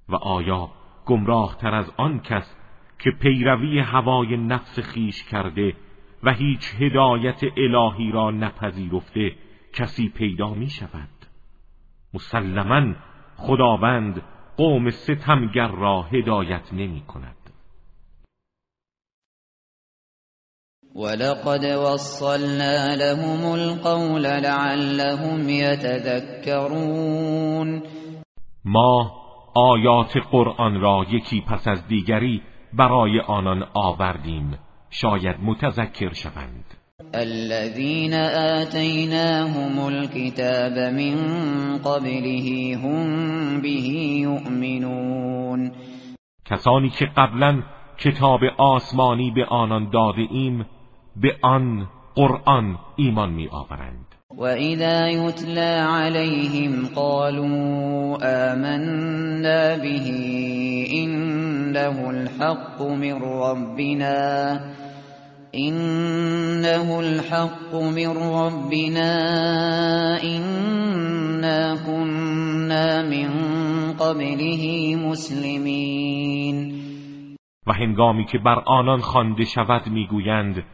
[0.08, 0.70] و آیا
[1.06, 2.56] گمراه تر از آن کس
[2.98, 5.76] که پیروی هوای نفس خیش کرده
[6.22, 9.36] و هیچ هدایت الهی را نپذیرفته
[9.72, 11.08] کسی پیدا می شود
[12.14, 12.94] مسلما
[13.36, 14.22] خداوند
[14.56, 17.41] قوم ستمگر را هدایت نمی کند
[20.94, 27.02] ولقد وصلنا لهم القول لعلهم يتذكرون.
[28.64, 29.10] ما
[29.54, 34.58] آیات قرآن را یکی پس از دیگری برای آنان آوردیم.
[34.90, 36.64] شاید متذکر شوند.
[37.14, 38.14] الذين
[38.60, 41.16] آتيناهم الكتاب من
[41.78, 43.80] قبله هم به
[44.20, 45.72] يؤمنون.
[46.44, 47.62] کسانی که قبلا
[47.98, 50.66] کتاب آسمانی به آنان داده ایم
[51.16, 54.06] به آن قرآن ایمان می آورند.
[54.38, 60.00] و اذا یتلا علیهم قالوا آمنا به
[61.02, 64.60] انه الحق من ربنا
[65.54, 69.12] إنه الحق من ربنا
[70.24, 73.28] إنا كنا من
[73.92, 76.72] قبله مسلمين
[77.66, 80.64] و هنگامی که بر آنان خوانده شود می‌گویند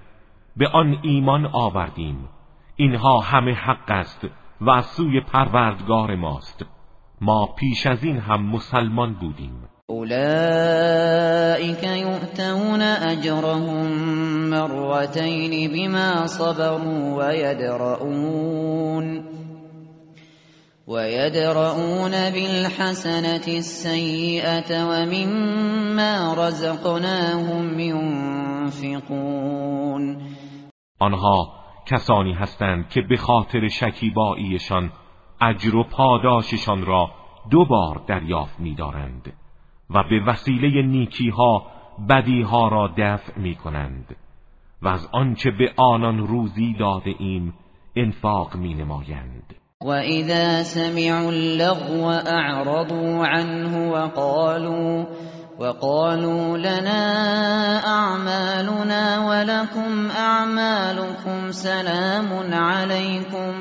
[0.59, 2.29] به آن ایمان آوردیم.
[2.77, 4.25] اینها همه حق است
[4.61, 6.65] و از سوی پروردگار ماست.
[7.21, 9.69] ما پیش از این هم مسلمان بودیم.
[9.91, 13.87] اولئك یؤتون اجرهم
[14.51, 19.25] مرتين بما صبروا ويدرؤون
[20.89, 29.09] ويدرؤون بالحسنة السيئة ومما رزقناهم ينفقون
[30.99, 31.53] آنها
[31.87, 34.93] کسانی هستند که به خاطر شکیباییشان
[35.41, 37.11] اجر و پاداششان را
[37.51, 39.33] دو بار دریافت می‌دارند
[39.91, 41.67] و به وسیله نیکیها
[42.09, 44.17] بدیها را دفع می کنند
[44.83, 47.55] و از آنچه به آنان روزی داده ایم
[47.97, 55.07] انفاق می نمایند وإذا سمعوا اللغو أعرضوا عنه وقالوا
[55.59, 57.03] وقالوا لنا
[57.87, 63.53] أعمالنا ولكم أعمالكم سلام عليكم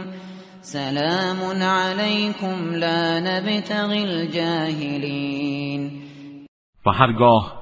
[0.62, 5.91] سلام عليكم لا نبتغي الجاهلين.
[6.86, 7.54] و هرگاه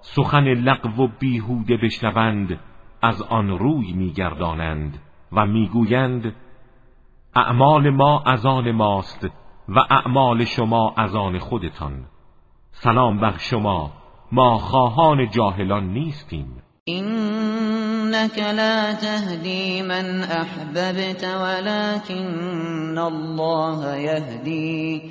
[0.00, 2.58] سخن لغو و بیهوده بشنوند
[3.02, 4.98] از آن روی میگردانند
[5.32, 6.34] و می‌گویند
[7.36, 9.24] اعمال ما از آن ماست
[9.68, 12.09] و اعمال شما از آن خودتان.
[12.82, 13.90] سلام بر شما.
[14.32, 16.62] ما خواهان جاهلان نیستیم.
[16.84, 25.02] اینک لا تهدی من احببت ولكن الله یهدی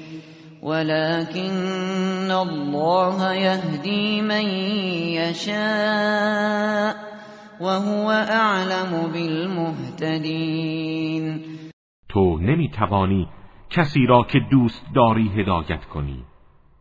[0.64, 4.46] ولكن الله يهدي من
[5.20, 6.96] يشاء
[7.62, 10.26] وهو اعلم بالمهتدين.
[12.10, 13.28] تو نمی‌توانی
[13.70, 16.29] کسی را که دوست داری هدایت کنی.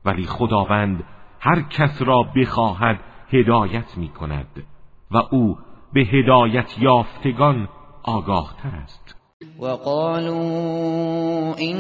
[0.09, 1.05] ولی خداوند
[1.41, 2.99] هر کس را بخواهد
[3.33, 4.67] هدایت می کند
[5.11, 5.59] و او
[5.93, 7.69] به هدایت یافتگان
[8.03, 9.15] آگاه تر است.
[9.61, 11.77] وقالوا إن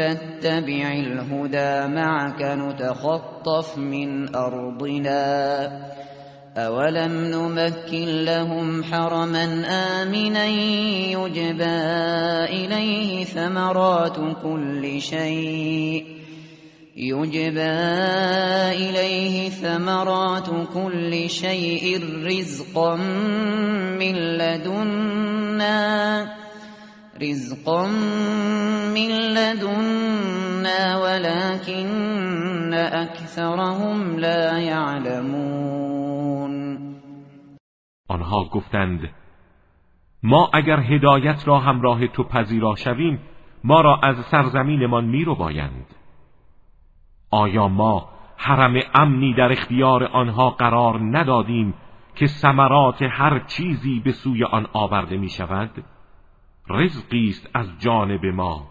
[0.00, 5.68] نتبع الهدى معك نتخطف من أرضنا
[6.56, 9.64] أولم نمكن لهم حرما
[10.02, 10.46] آمنا
[11.16, 11.64] يجبى
[12.44, 16.19] إليه ثمرات كل شيء.
[17.00, 17.80] يجبى
[18.76, 22.96] إليه ثمرات كل شيء رزقا
[24.00, 25.80] من لدنا
[27.22, 27.86] رزقا
[28.94, 36.10] من لدنا ولكن اکثرهم لا يعلمون.
[38.08, 39.00] آنها گفتند
[40.22, 43.20] ما اگر هدایت را همراه تو پذیرا شویم
[43.64, 45.99] ما را از سرزمینمان می رو بایند
[47.30, 51.74] آیا ما حرم امنی در اختیار آنها قرار ندادیم
[52.14, 55.84] که ثمرات هر چیزی به سوی آن آورده می شود؟
[56.68, 58.68] رزقی است از جانب ما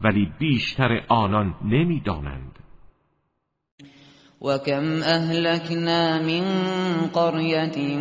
[0.00, 2.49] ولی بیشتر آنان نمی‌دانند
[4.40, 6.44] وكم أهلكنا من
[7.12, 7.98] قرية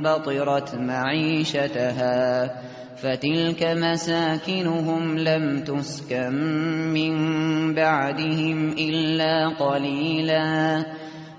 [0.00, 2.46] بطرت معيشتها
[2.96, 6.32] فتلك مساكنهم لم تسكن
[6.94, 7.14] من
[7.74, 10.84] بعدهم إلا قليلا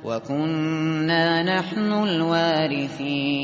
[0.05, 3.38] وكنا نحن الوارثين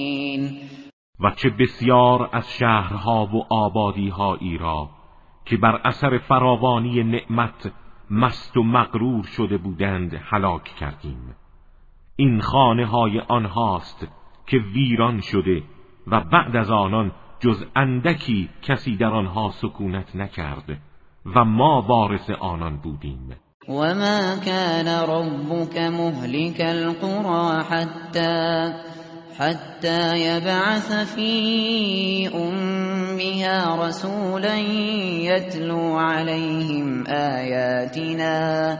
[1.19, 4.89] و چه بسیار از شهرها و آبادیهایی را
[5.45, 7.71] که بر اثر فراوانی نعمت
[8.13, 11.35] مست و مغرور شده بودند هلاک کردیم.
[12.15, 14.07] این خانه های آنهاست
[14.47, 15.63] که ویران شده
[16.07, 20.77] و بعد از آنان جز اندکی کسی در آنها سکونت نکرد
[21.35, 23.35] و ما وارث آنان بودیم.
[23.69, 28.73] وما كان ربك مهلك القرى حتى
[29.39, 31.31] حتى يبعث في
[32.35, 34.57] أمها رسولا
[35.29, 38.77] يتلو عليهم آياتنا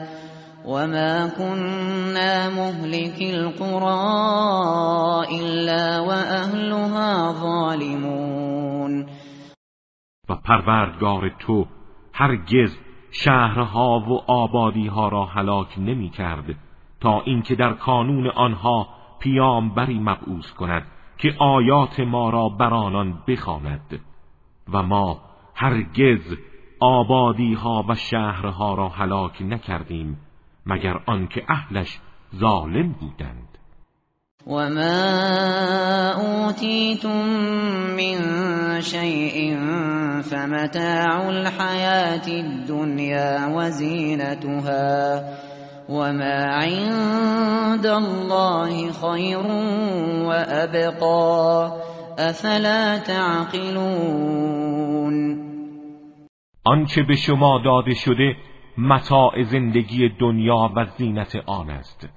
[0.66, 4.02] وما كنا مهلك القرى
[5.40, 9.06] إلا وأهلها ظالمون.
[10.30, 11.66] و پروردگار تو
[12.14, 12.78] هرگز
[13.12, 16.56] شهرها و آبادیها را هلاک نمی کرد
[17.02, 18.88] تا اینکه در کانون آنها
[19.24, 20.84] پیامبری مبعوث کند
[21.18, 24.00] که آیات ما را بر آنان بخواند
[24.74, 25.22] و ما
[25.56, 26.36] هرگز
[26.80, 30.18] آبادی ها و شهرها را هلاک نکردیم
[30.66, 32.00] مگر آنکه اهلش
[32.36, 33.48] ظالم بودند.
[34.48, 37.26] وما اوتیتم
[37.98, 39.58] من شیء
[40.22, 45.22] فمتاع الحیات الدنیا وزینتها
[45.90, 49.48] وما عند الله خير
[50.28, 51.72] وابقا
[52.20, 54.64] افلا تعقلون
[56.64, 58.36] آنچه به شما داده شده
[58.78, 62.10] متاع زندگی دنیا و زینت آن است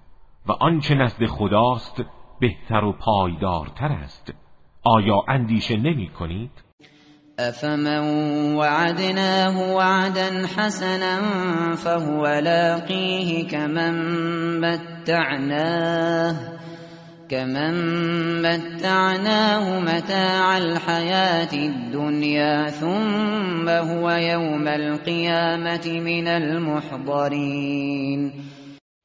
[0.47, 2.05] و آنچه نزد خداست
[2.41, 4.35] بهتر و پایدارتر است
[4.85, 6.66] آیا اندیشه نمی کنید؟
[7.41, 11.20] أفمن وعدناه وعدا حسنا
[11.74, 13.95] فهو لاقيه كمن
[14.61, 16.37] متعناه
[17.28, 17.74] كمن
[18.43, 27.66] متعناه متاع الحياة الدنيا ثم هو يوم القيامة من المحضرين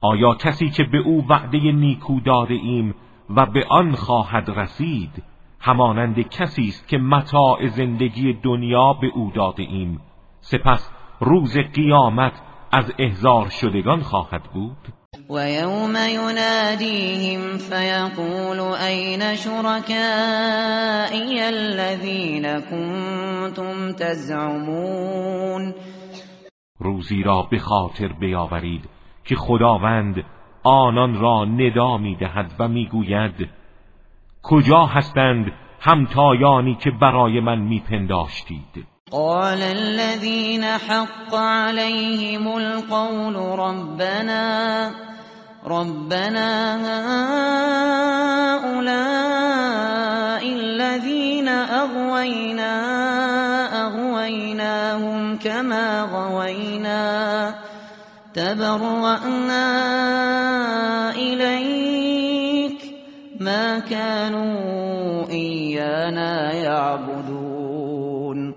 [0.04, 2.96] آیا کسی که به أو وعده نیکو داده ایم
[3.30, 5.31] و به آن خواهد رسید؟
[5.62, 10.02] همانند کسی است که متاع زندگی دنیا به او داده ایم.
[10.40, 10.90] سپس
[11.20, 12.34] روز قیامت
[12.72, 14.78] از احزار شدگان خواهد بود.
[15.30, 20.62] و یوم ینادیهم فیقول این شرکائی
[21.42, 25.74] الذین کنتم تزعمون
[26.80, 28.90] روزی را به خاطر بیاورید
[29.26, 30.24] که خداوند
[30.64, 33.61] آنان را ندا می‌دهد و می‌گوید
[34.44, 44.92] کجا هستند همتایانی که برای من میپنداشتید؟ قال الذين حق عليهم القول ربنا
[45.66, 46.76] ربنا
[48.64, 52.74] هؤلاء الذين أغوينا
[53.88, 57.56] أغويناهم كما غوينا
[58.34, 59.66] تبرأنا
[61.16, 62.31] إليك
[63.42, 68.56] ما كانوا إيانا يعبدون.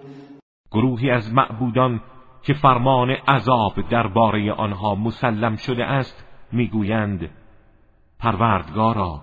[0.73, 2.01] گروهی از معبودان
[2.43, 7.31] که فرمان عذاب درباره آنها مسلم شده است می‌گویند
[8.19, 9.23] پروردگارا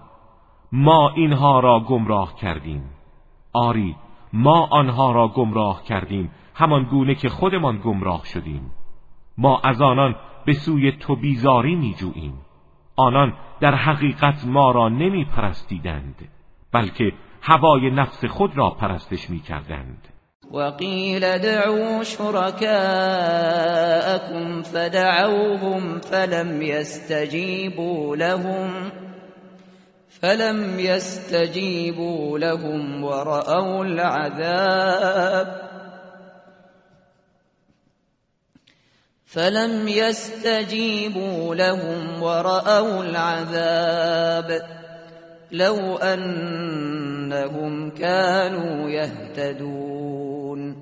[0.71, 2.89] ما اینها را گمراه کردیم.
[3.53, 3.95] آری
[4.33, 8.71] ما آنها را گمراه کردیم همان گونه که خودمان گمراه شدیم.
[9.37, 12.33] ما از آنان به سوی تو بیزاری میجوییم.
[12.95, 16.15] آنان در حقیقت ما را نمی پرستیدند
[16.73, 17.11] بلکه
[17.41, 20.07] هوای نفس خود را پرستش می کردند
[20.53, 22.71] وقيل دعوا شركاءكم
[24.61, 28.91] فدعوهم فلم يستجيبوا لهم
[30.09, 35.70] فلم يستجيبوا لهم ورأوا العذاب.
[39.33, 44.61] فلم يستجيبوا لهم ورأوا العذاب
[45.51, 50.75] لو أنهم كانوا يهتدون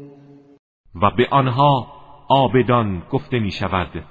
[0.96, 1.88] و به آنها
[2.30, 4.04] آبدان گفته می شود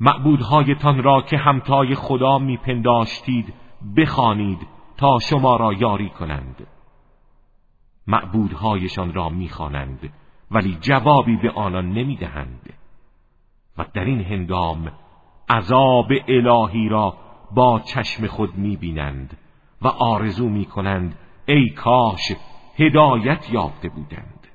[0.00, 3.54] معبودهایتان را که همتای خدا میپنداشتید
[3.96, 4.58] بخوانید
[4.96, 6.66] تا شما را یاری کنند.
[8.06, 10.12] معبودهایشان را می‌خوانند
[10.50, 12.81] ولی جوابی به آنان نمی‌دهند.
[13.78, 14.92] و در این هنگام
[15.48, 17.16] عذاب الهی را
[17.54, 19.36] با چشم خود می‌بینند
[19.82, 22.32] و آرزو می‌کنند ای کاش
[22.76, 24.46] هدایت یافته بودند.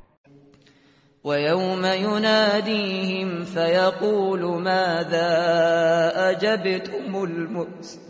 [1.26, 5.28] و یوم ینادیهم فیقول ماذا
[6.30, 8.07] اجبتم المرسل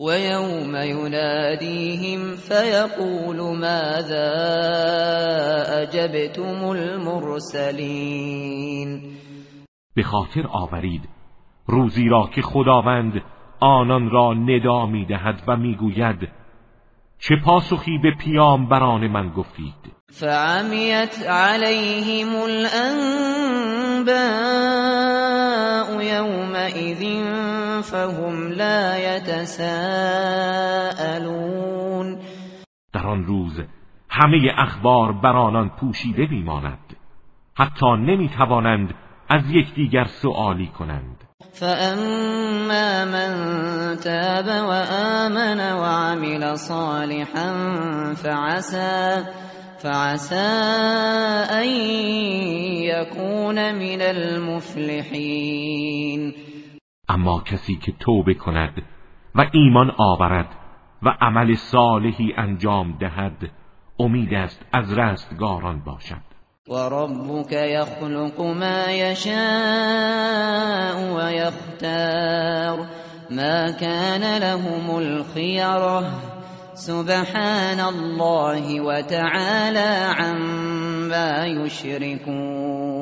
[0.00, 4.32] ويوم يناديهم فيقول ماذا
[5.82, 8.10] أجبتم المرسلين
[9.96, 11.08] به خاطر آورید.
[11.66, 13.22] روزی را که خداوند
[13.60, 16.28] آنان را ندا می‌دهد و می‌گوید
[17.18, 18.10] چه پاسخی به
[18.70, 24.06] بران من گفتید؟ فعمیت علیهم الانباء
[26.02, 27.02] یومئذ
[27.82, 29.66] فهم لا یتساءلون
[32.92, 33.60] در آن روز
[34.10, 36.96] همه اخبار بر آنان پوشیده میماند.
[37.54, 38.94] حتی نمی‌توانند
[39.28, 41.24] از یکدیگر سؤالی کنند.
[41.52, 43.34] فاما من
[44.04, 47.74] تاب وآمن وعمل صالحا
[48.14, 49.24] فعسى
[49.78, 50.34] فعسى
[51.50, 51.68] ان
[52.82, 55.46] يكون من المفلحين.
[57.08, 58.82] اما کسی که توبه کند
[59.34, 60.48] و ایمان آورد
[61.02, 63.50] و عمل صالحی انجام دهد
[64.00, 66.26] امید است از رستگاران باشد.
[66.68, 69.36] و ربک یخلق ما یشاء
[71.16, 72.78] و یختار
[73.30, 76.35] ما كان لهم الخيره
[76.76, 82.96] سبحان الله و تعالی عما یشركون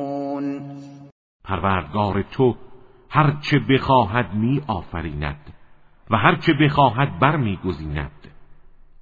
[1.44, 2.56] پروردگار تو
[3.10, 5.54] هرچه بخواهد می آفریند
[6.10, 8.30] و هرچه بخواهد بر می گذیند.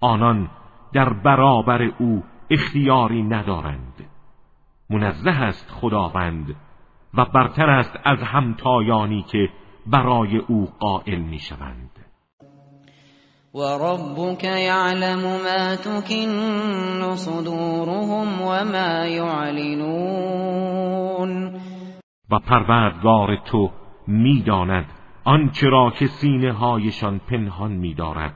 [0.01, 0.51] آنان
[0.93, 4.05] در برابر او اختیاری ندارند.
[4.91, 6.57] منزه است خداوند
[7.15, 9.49] و برتر است از همتایانی که
[9.87, 11.92] برای او قائل می شوند
[13.55, 20.23] و ربک یعلم ما تکن صدورهم و ما یعلنون
[22.31, 23.71] و پروردگار تو
[24.07, 24.85] می‌داند
[25.25, 28.35] آنچه را که سینه هایشان پنهان میدارد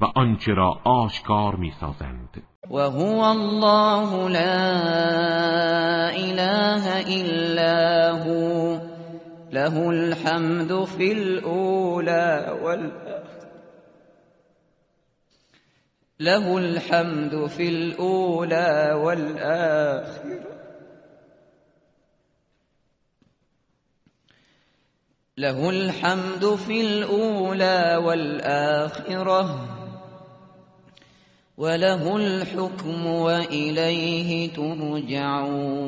[0.00, 2.42] و آنچه را آشکار می‌سازند.
[2.70, 4.68] وهو الله لا
[6.08, 8.78] إله إلا هو.
[9.52, 13.19] له الحمد في الأولى والآخرة.
[16.20, 20.60] له الحمد في الأولى والآخرة
[25.38, 29.68] له الحمد في الأولى والآخرة
[31.58, 35.80] وله الحكم وإليه ترجعون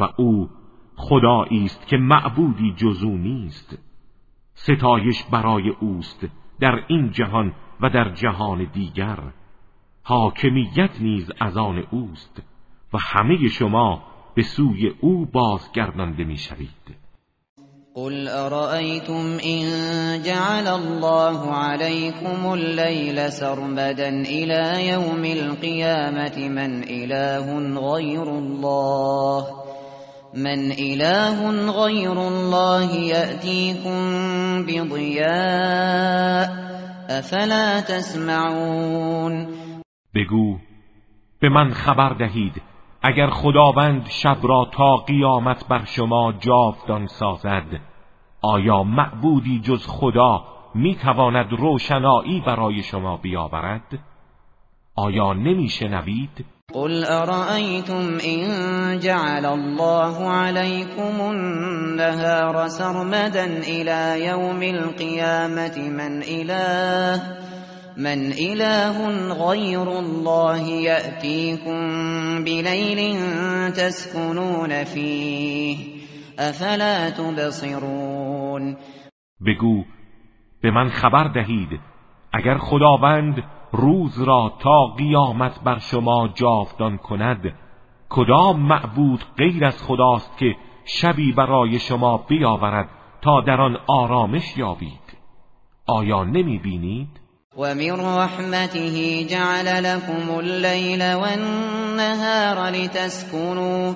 [0.00, 0.48] و او
[1.66, 3.78] است که معبودی جزو نیست
[4.54, 6.26] ستایش برای اوست.
[6.60, 9.18] در این جهان و در جهان دیگر.
[10.02, 12.42] حاکمیت نیز از آن اوست
[12.94, 14.02] و همه شما
[14.34, 16.96] به سوی او بازگردانده می‌شوید.
[17.94, 19.64] قل أرأيتم إن
[20.22, 27.46] جعل الله عليكم الليل سرمدا إلى يوم القيامة من إله
[27.92, 29.46] غير الله.
[30.34, 36.48] من إله غير الله يأتيكم بضياء
[37.10, 39.46] أفلا تسمعون.
[40.14, 40.58] بگو
[41.40, 42.62] به من خبر دهید
[43.02, 47.80] اگر خداوند شب را تا قیامت بر شما جاودان سازد
[48.42, 50.44] آیا معبودی جز خدا
[50.74, 53.98] می‌تواند روشنایی برای شما بیاورد؟
[54.96, 58.48] آیا نمیشنوید؟ قل ارائیتم این
[58.98, 67.22] جعل الله علیکم النهار سرمدا إلى یوم القیامت من اله
[67.96, 71.78] من إله غير الله يأتيكم
[72.44, 73.22] بليل
[73.72, 75.76] تسكنون فيه
[76.38, 78.76] أفلا تبصرون
[79.40, 79.84] بگو
[80.62, 81.80] به من خبر دهید
[82.32, 87.52] اگر خداوند روز را تا قیامت بر شما جاودان کند.
[88.08, 92.88] کدام معبود غیر از خداست که شبی برای شما بیاورد
[93.22, 95.16] تا در آن آرامش یابید؟
[95.86, 97.08] آیا نمی بینید؟
[97.56, 103.94] ومن رحمته جعل لكم الليل والنهار لتسكنوا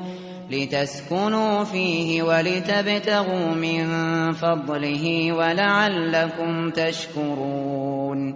[0.51, 3.87] لتسكنوا فيه ولتبتغوا من
[4.33, 8.35] فضله ولعلكم تشكرون.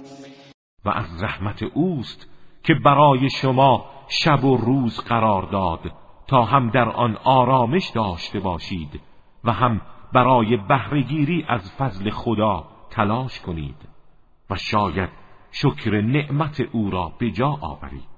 [0.84, 2.28] و از رحمت اوست
[2.62, 5.92] که برای شما شب و روز قرار داد
[6.26, 9.00] تا هم در آن آرامش داشته باشید
[9.44, 9.80] و هم
[10.12, 13.76] برای بهرهگیری از فضل خدا تلاش کنید
[14.50, 15.10] و شاید
[15.52, 18.14] شکر نعمت او را به جا آورید.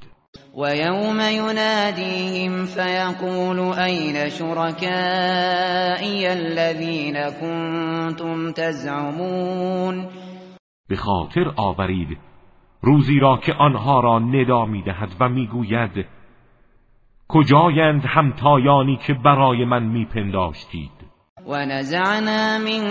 [0.63, 10.09] و یوم ینادیهم فیقول این شرکائی الذین کنتم تزعمون؟
[10.89, 12.19] به خاطر آورید
[12.81, 16.07] روزی را که آنها را ندا می‌دهد و می‌گوید
[17.29, 20.91] کجایند همتایانی که برای من میپنداشتید؟
[21.49, 22.83] ونزعنا من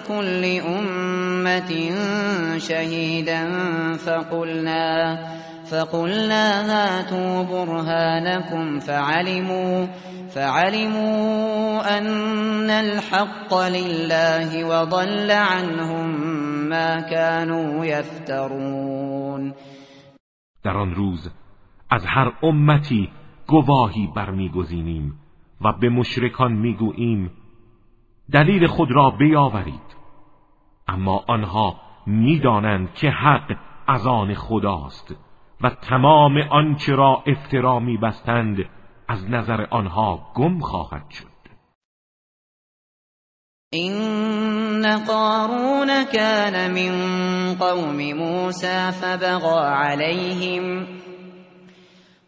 [0.00, 1.70] كل أمة
[2.58, 3.48] شهيدا
[3.96, 5.18] فقلنا
[5.72, 9.86] فقلنا هاتوا برهانكم فعلموا
[10.34, 16.06] فعلموا أن الحق لله وضل عنهم
[16.68, 19.54] ما كانوا يفترون.
[20.64, 21.30] در آن روز
[21.90, 23.10] از هر امتی
[23.46, 25.18] گواهی برمیگزینیم
[25.60, 27.30] و به مشرکان می‌گوییم
[28.32, 29.96] دلیل خود را بیاورید.
[30.88, 33.56] اما آنها می‌دانند که حق
[33.88, 35.14] از آن خداست.
[35.62, 38.56] و تمام آنچه را افترا میبستند
[39.08, 41.32] از نظر آنها گم خواهد شد.
[43.72, 46.94] این قارون كان من
[47.54, 50.86] قوم موسى فبغى عليهم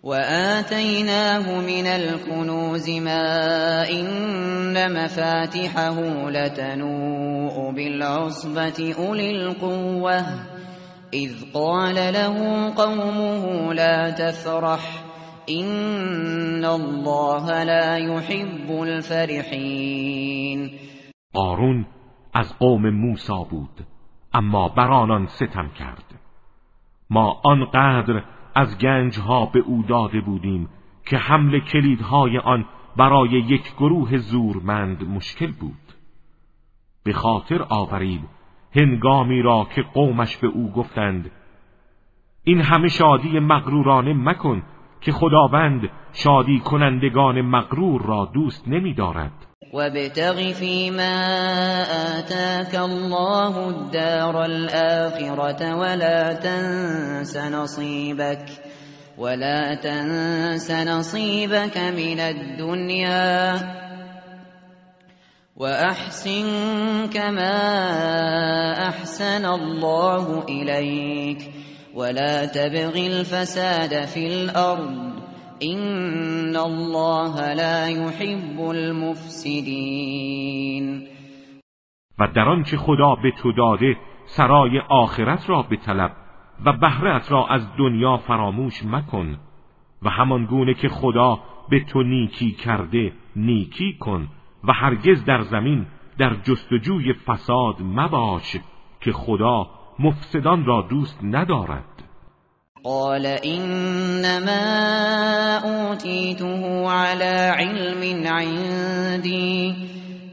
[0.02, 10.53] وآتيناه من الكنوز ما إن مفاتحه لتنوء بالعصبة أولي القوة
[11.14, 15.04] إذ قال له قومه لا تفرح
[15.48, 20.70] إن الله لا يحب الفرحين.
[21.34, 21.86] قارون
[22.34, 23.86] از قوم موسی بود
[24.34, 26.04] اما بر آنان ستم کرد.
[27.10, 30.68] ما آنقدر از گنج ها به او داده بودیم
[31.06, 32.64] که حمل کلیدهای آن
[32.96, 35.94] برای یک گروه زورمند مشکل بود.
[37.04, 38.43] به خاطر آورید
[38.76, 41.30] هنگامی را که قومش به او گفتند
[42.44, 44.62] این همه شادی مغرورانه مکن
[45.00, 49.32] که خداوند شادی کنندگان مغرور را دوست نمی دارد
[49.72, 51.16] وابتغ فيما
[52.18, 58.46] آتاك الله الدار الآخرة ولا تنس نصيبك
[59.18, 63.58] ولا تنس نصيبك من الدنيا
[65.56, 66.46] وأحسن
[67.14, 67.52] كما
[68.88, 71.38] أحسن الله إليك
[71.94, 75.12] ولا تبغ الفساد في الأرض
[75.62, 80.04] إن الله لا يحب المفسدين
[82.18, 83.96] و در آنچه خدا به تو داده
[84.26, 86.12] سرای آخرت را به طلب
[86.66, 89.38] و بهرت را از دنیا فراموش مکن
[90.02, 91.40] و همان گونه که خدا
[91.70, 94.28] به تو نیکی کرده نیکی کن
[94.68, 95.86] و هرگز در زمین
[96.18, 98.56] در جستجوی فساد مباش
[99.00, 99.66] که خدا
[99.98, 101.84] مفسدان را دوست ندارد.
[102.84, 104.60] قال انما
[105.64, 109.74] اوتیته على علم عندي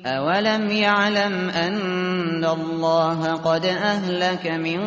[0.05, 4.79] اولم يعلم ان الله قد اهلك من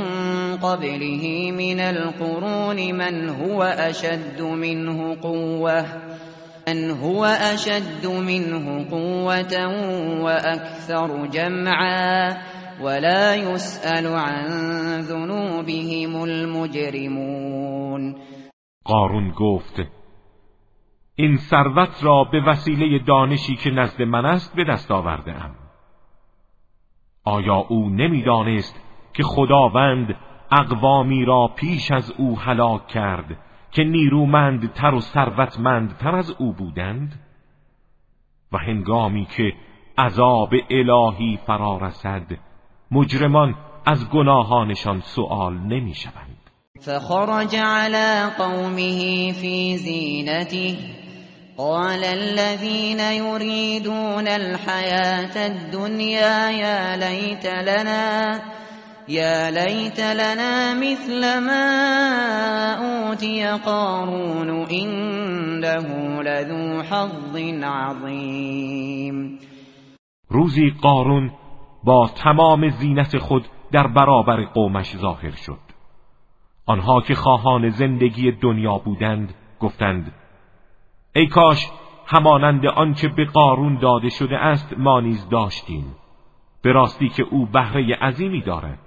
[0.57, 5.85] قبله من القرون من هو اشد منه قوه
[6.69, 9.55] من هو اشد منه قوه
[10.23, 12.37] واكثر جمعا
[12.81, 14.47] ولا يسأل عن
[15.01, 18.15] ذنوبهم المجرمون.
[18.85, 19.81] قارون گفت
[21.17, 25.55] این ثروت را به وسیله دانشی که نزد من است به دست آورده ام
[27.25, 28.81] آیا او نمی‌دانست
[29.15, 30.15] که خداوند
[30.53, 33.44] اقوامی را پیش از او هلاک کرد
[33.75, 37.21] که نیرومند تر و ثروتمند تر از او بودند
[38.53, 39.53] و هنگامی که
[39.99, 42.27] عذاب الهی فرا رسد
[42.91, 43.55] مجرمان
[43.87, 46.51] از گناهانشان سؤال نمی شوند
[46.81, 50.77] فخرج على قومه في زینته
[51.59, 58.41] قال الذين يريدون الحياة الدنيا يا ليت لنا
[59.09, 61.65] يا ليت لنا مثل ما
[62.75, 69.39] أوتي قارون إنه لذو حظ عظيم.
[70.31, 71.31] روزی قارون
[71.85, 75.59] با تمام زینت خود در برابر قومش ظاهر شد.
[76.67, 80.13] آنها که خواهان زندگی دنیا بودند گفتند
[81.15, 81.71] ای کاش
[82.07, 85.95] همانند آنچه به قارون داده شده است ما نیز داشتیم.
[86.63, 88.84] به راستی که او بهره عظیمی دارد.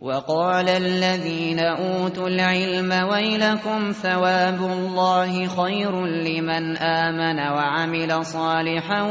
[0.00, 9.02] وقال الذين اوتوا العلم ويلكم ثواب الله خير لمن آمن وعمل صالحا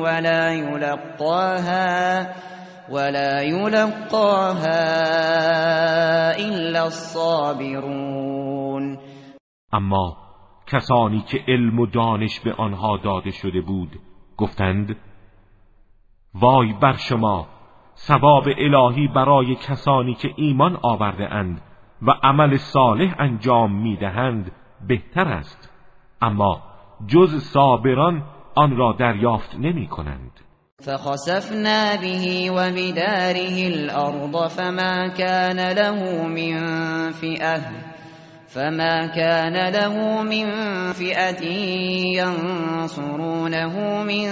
[0.00, 2.34] ولا يلقاها
[2.90, 4.80] ولا يلقاها
[6.38, 8.20] الا الصابرون.
[9.74, 10.16] اما
[10.66, 13.90] کسانی که علم و دانش به آنها داده شده بود
[14.36, 14.96] گفتند
[16.34, 17.59] وای بر شما!
[18.06, 21.60] ثواب الهی برای کسانی که ایمان آورده اند
[22.02, 24.52] و عمل صالح انجام می‌دهند
[24.88, 25.68] بهتر است.
[26.22, 26.62] اما
[27.06, 28.22] جز صابران
[28.54, 30.30] آن را دریافت نمی کنند.
[30.82, 36.56] فخسفنا به وبداره الأرض فما كان له من
[37.12, 37.60] فئة
[38.46, 40.46] فما كان له من
[40.92, 41.44] فئة
[42.16, 44.26] ينصرونه من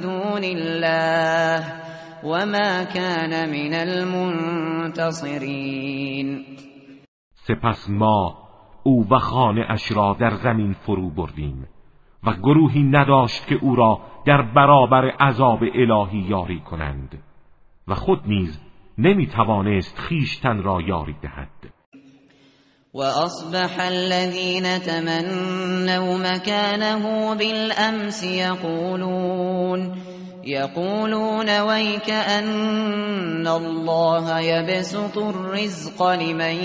[0.00, 1.83] دون الله.
[2.24, 5.26] وما كان من المنتصرين.
[7.34, 8.34] سپس ما
[8.82, 11.68] او و خانه اش را در زمین فرو بردیم
[12.24, 17.22] و گروهی نداشت که او را در برابر عذاب الهی یاری کنند
[17.88, 18.60] و خود نیز
[18.98, 21.48] نمی توانست خیشتن را یاری دهد.
[22.94, 29.92] و اصبح الذين تمنوا مكانه بالامس يقولون
[30.46, 36.64] يقولون ويك أن الله يبسط الرزق لمن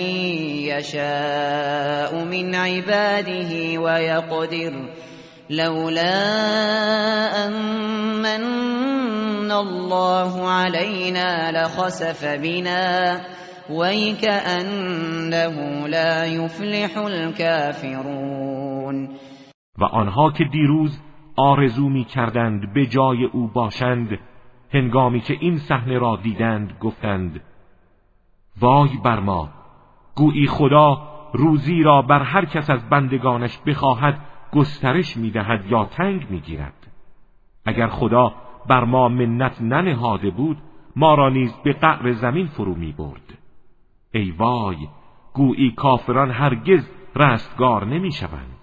[0.68, 4.90] يشاء من عباده ويقدر
[5.50, 6.18] لولا
[7.48, 8.44] أمن
[9.52, 13.22] الله علينا لخسف بنا.
[13.70, 18.40] ويكأنه لا يفلح الكافرون.
[19.80, 21.00] و آنها که دیروز
[21.40, 24.20] آرزو می کردند به جای او باشند
[24.74, 27.42] هنگامی که این صحنه را دیدند گفتند
[28.60, 29.50] وای بر ما
[30.16, 31.02] گویی خدا
[31.34, 34.20] روزی را بر هر کس از بندگانش بخواهد
[34.52, 36.88] گسترش می‌دهد یا تنگ می‌گیرد.
[37.66, 38.34] اگر خدا
[38.68, 40.58] بر ما منت ننهاده بود
[40.96, 43.38] ما را نیز به قعر زمین فرو می برد
[44.12, 44.78] ای وای
[45.34, 48.59] گویی کافران هرگز رستگار نمی شوند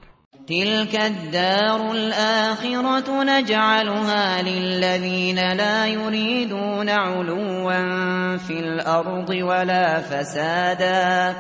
[0.49, 11.37] تلك الدار الآخرة نجعلها للذين لا يريدون علوا في الأرض ولا فسادا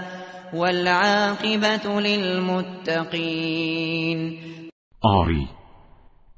[0.55, 3.19] والعاقبة للمتقين
[5.03, 5.49] آری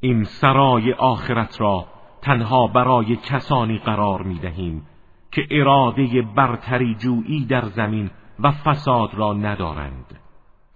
[0.00, 1.86] این سرای آخرت را
[2.22, 4.86] تنها برای کسانی قرار می دهیم
[5.32, 8.10] که اراده برتری جویی در زمین
[8.40, 10.20] و فساد را ندارند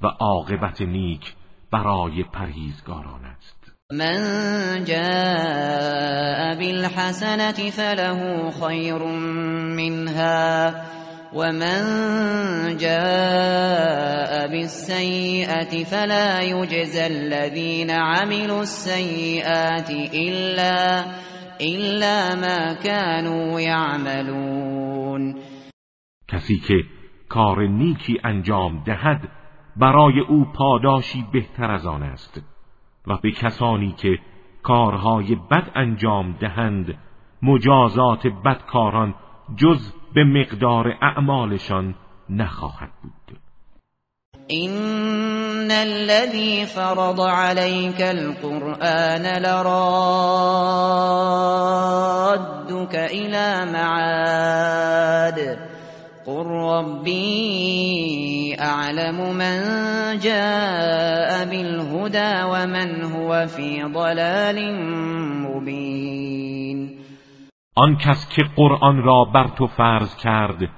[0.03, 1.35] و عاقبت نیک
[1.73, 3.73] برای پرهیزگاران است.
[3.93, 9.03] من جاء بالحسنة فله خیر
[9.77, 10.75] منها
[11.35, 11.83] ومن
[12.77, 21.05] جاء بالسيئة فلا يجزى الذين عملوا السيئات إلا,
[21.61, 25.35] إلا ما كانوا يعملون
[26.29, 26.75] کسی که
[27.29, 29.42] کار نیکی انجام دهد
[29.77, 32.43] برای او پاداشی بهتر از آن است
[33.07, 34.19] و به کسانی که
[34.63, 36.99] کارهای بد انجام دهند
[37.43, 39.15] مجازات بدکاران
[39.57, 41.95] جز به مقدار اعمالشان
[42.31, 43.39] نخواهد بود.
[44.47, 50.55] این الذي فرض عليك القرآن لرادك
[52.95, 55.59] الى معاد
[56.27, 57.23] قل ربي
[58.59, 59.59] اعلم من
[60.19, 64.75] جاء بالهدى ومن هو في ضلال
[65.47, 66.99] مبين.
[67.75, 70.69] آن کس که قرآن را بر تو فرض کرد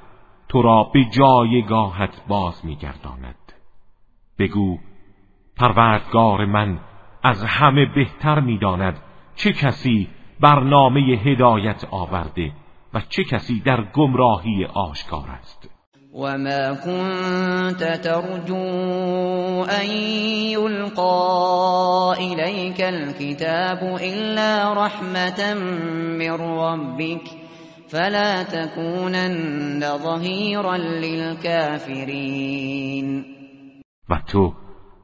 [0.48, 3.52] تو را به جایگاهت باز میگرداند.
[4.38, 4.78] بگو
[5.56, 6.80] پروردگار من
[7.22, 9.00] از همه بهتر می‌داند
[9.36, 10.08] چه کسی
[10.40, 12.52] برنامه هدایت آورده.
[12.94, 15.68] و چه کسی در گمراهی آشکار است؟
[16.14, 19.86] وما كنت ترجو أن
[20.54, 25.54] يلقى إليك الكتاب إلا رحمة
[26.18, 27.22] من ربك
[27.88, 32.14] فلا تكونن ظهيرا للكافرين.
[34.08, 34.54] و تو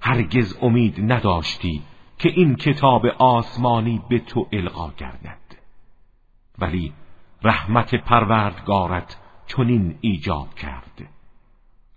[0.01, 1.83] هرگز امید نداشتی
[2.19, 5.41] که این کتاب آسمانی به تو القا گردد.
[6.59, 6.93] ولی
[7.45, 9.17] رحمت پروردگارت
[9.47, 11.09] چنین ایجاب کرد.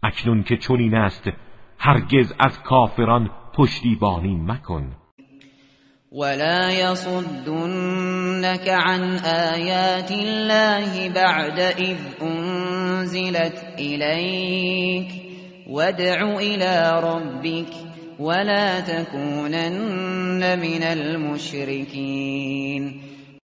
[0.03, 1.23] اکنون که چنین است
[1.79, 4.95] هرگز از کافران پشتیبانی مکن.
[6.11, 9.19] ولا يصدنك عن
[9.53, 15.11] آيات الله بعد إذ أنزلت إليك
[15.69, 17.73] وادع إلى ربك
[18.19, 21.93] ولا تكونن من المشركين.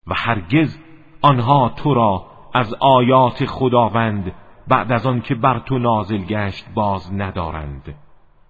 [0.08, 0.85] و هرگز
[1.26, 4.32] آنها تو را از آیات خداوند
[4.68, 7.96] بعد از آن که بر تو نازل گشت باز ندارند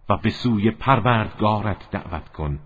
[0.10, 2.60] و به سوی پروردگارت دعوت کن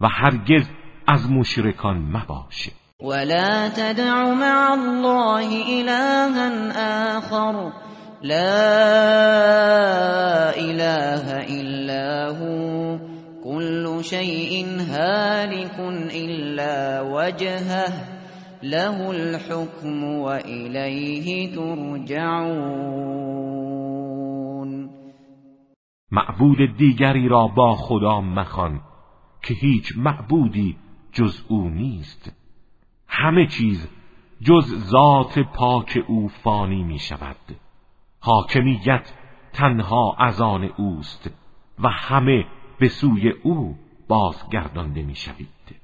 [0.00, 0.68] و هرگز
[1.06, 2.70] از مشرکان مباش.
[3.00, 5.48] ولا تدع مع الله
[5.80, 7.72] إلها آخر.
[8.22, 8.64] لا
[10.56, 12.98] إله إلا هو.
[13.44, 15.78] كل شيء هالك
[16.14, 18.11] إلا وجهه.
[18.62, 23.02] له الحكم وإليه ترجعون
[26.10, 28.80] معبود دیگری را با خدا مخوان
[29.42, 30.76] که هیچ معبودی
[31.12, 32.32] جز او نیست.
[33.08, 33.88] همه چیز
[34.40, 37.36] جز ذات پاک او فانی می شود
[38.20, 39.12] حاکمیت
[39.52, 41.30] تنها از آن اوست
[41.78, 42.44] و همه
[42.78, 43.76] به سوی او
[44.08, 45.81] بازگردانده می شوید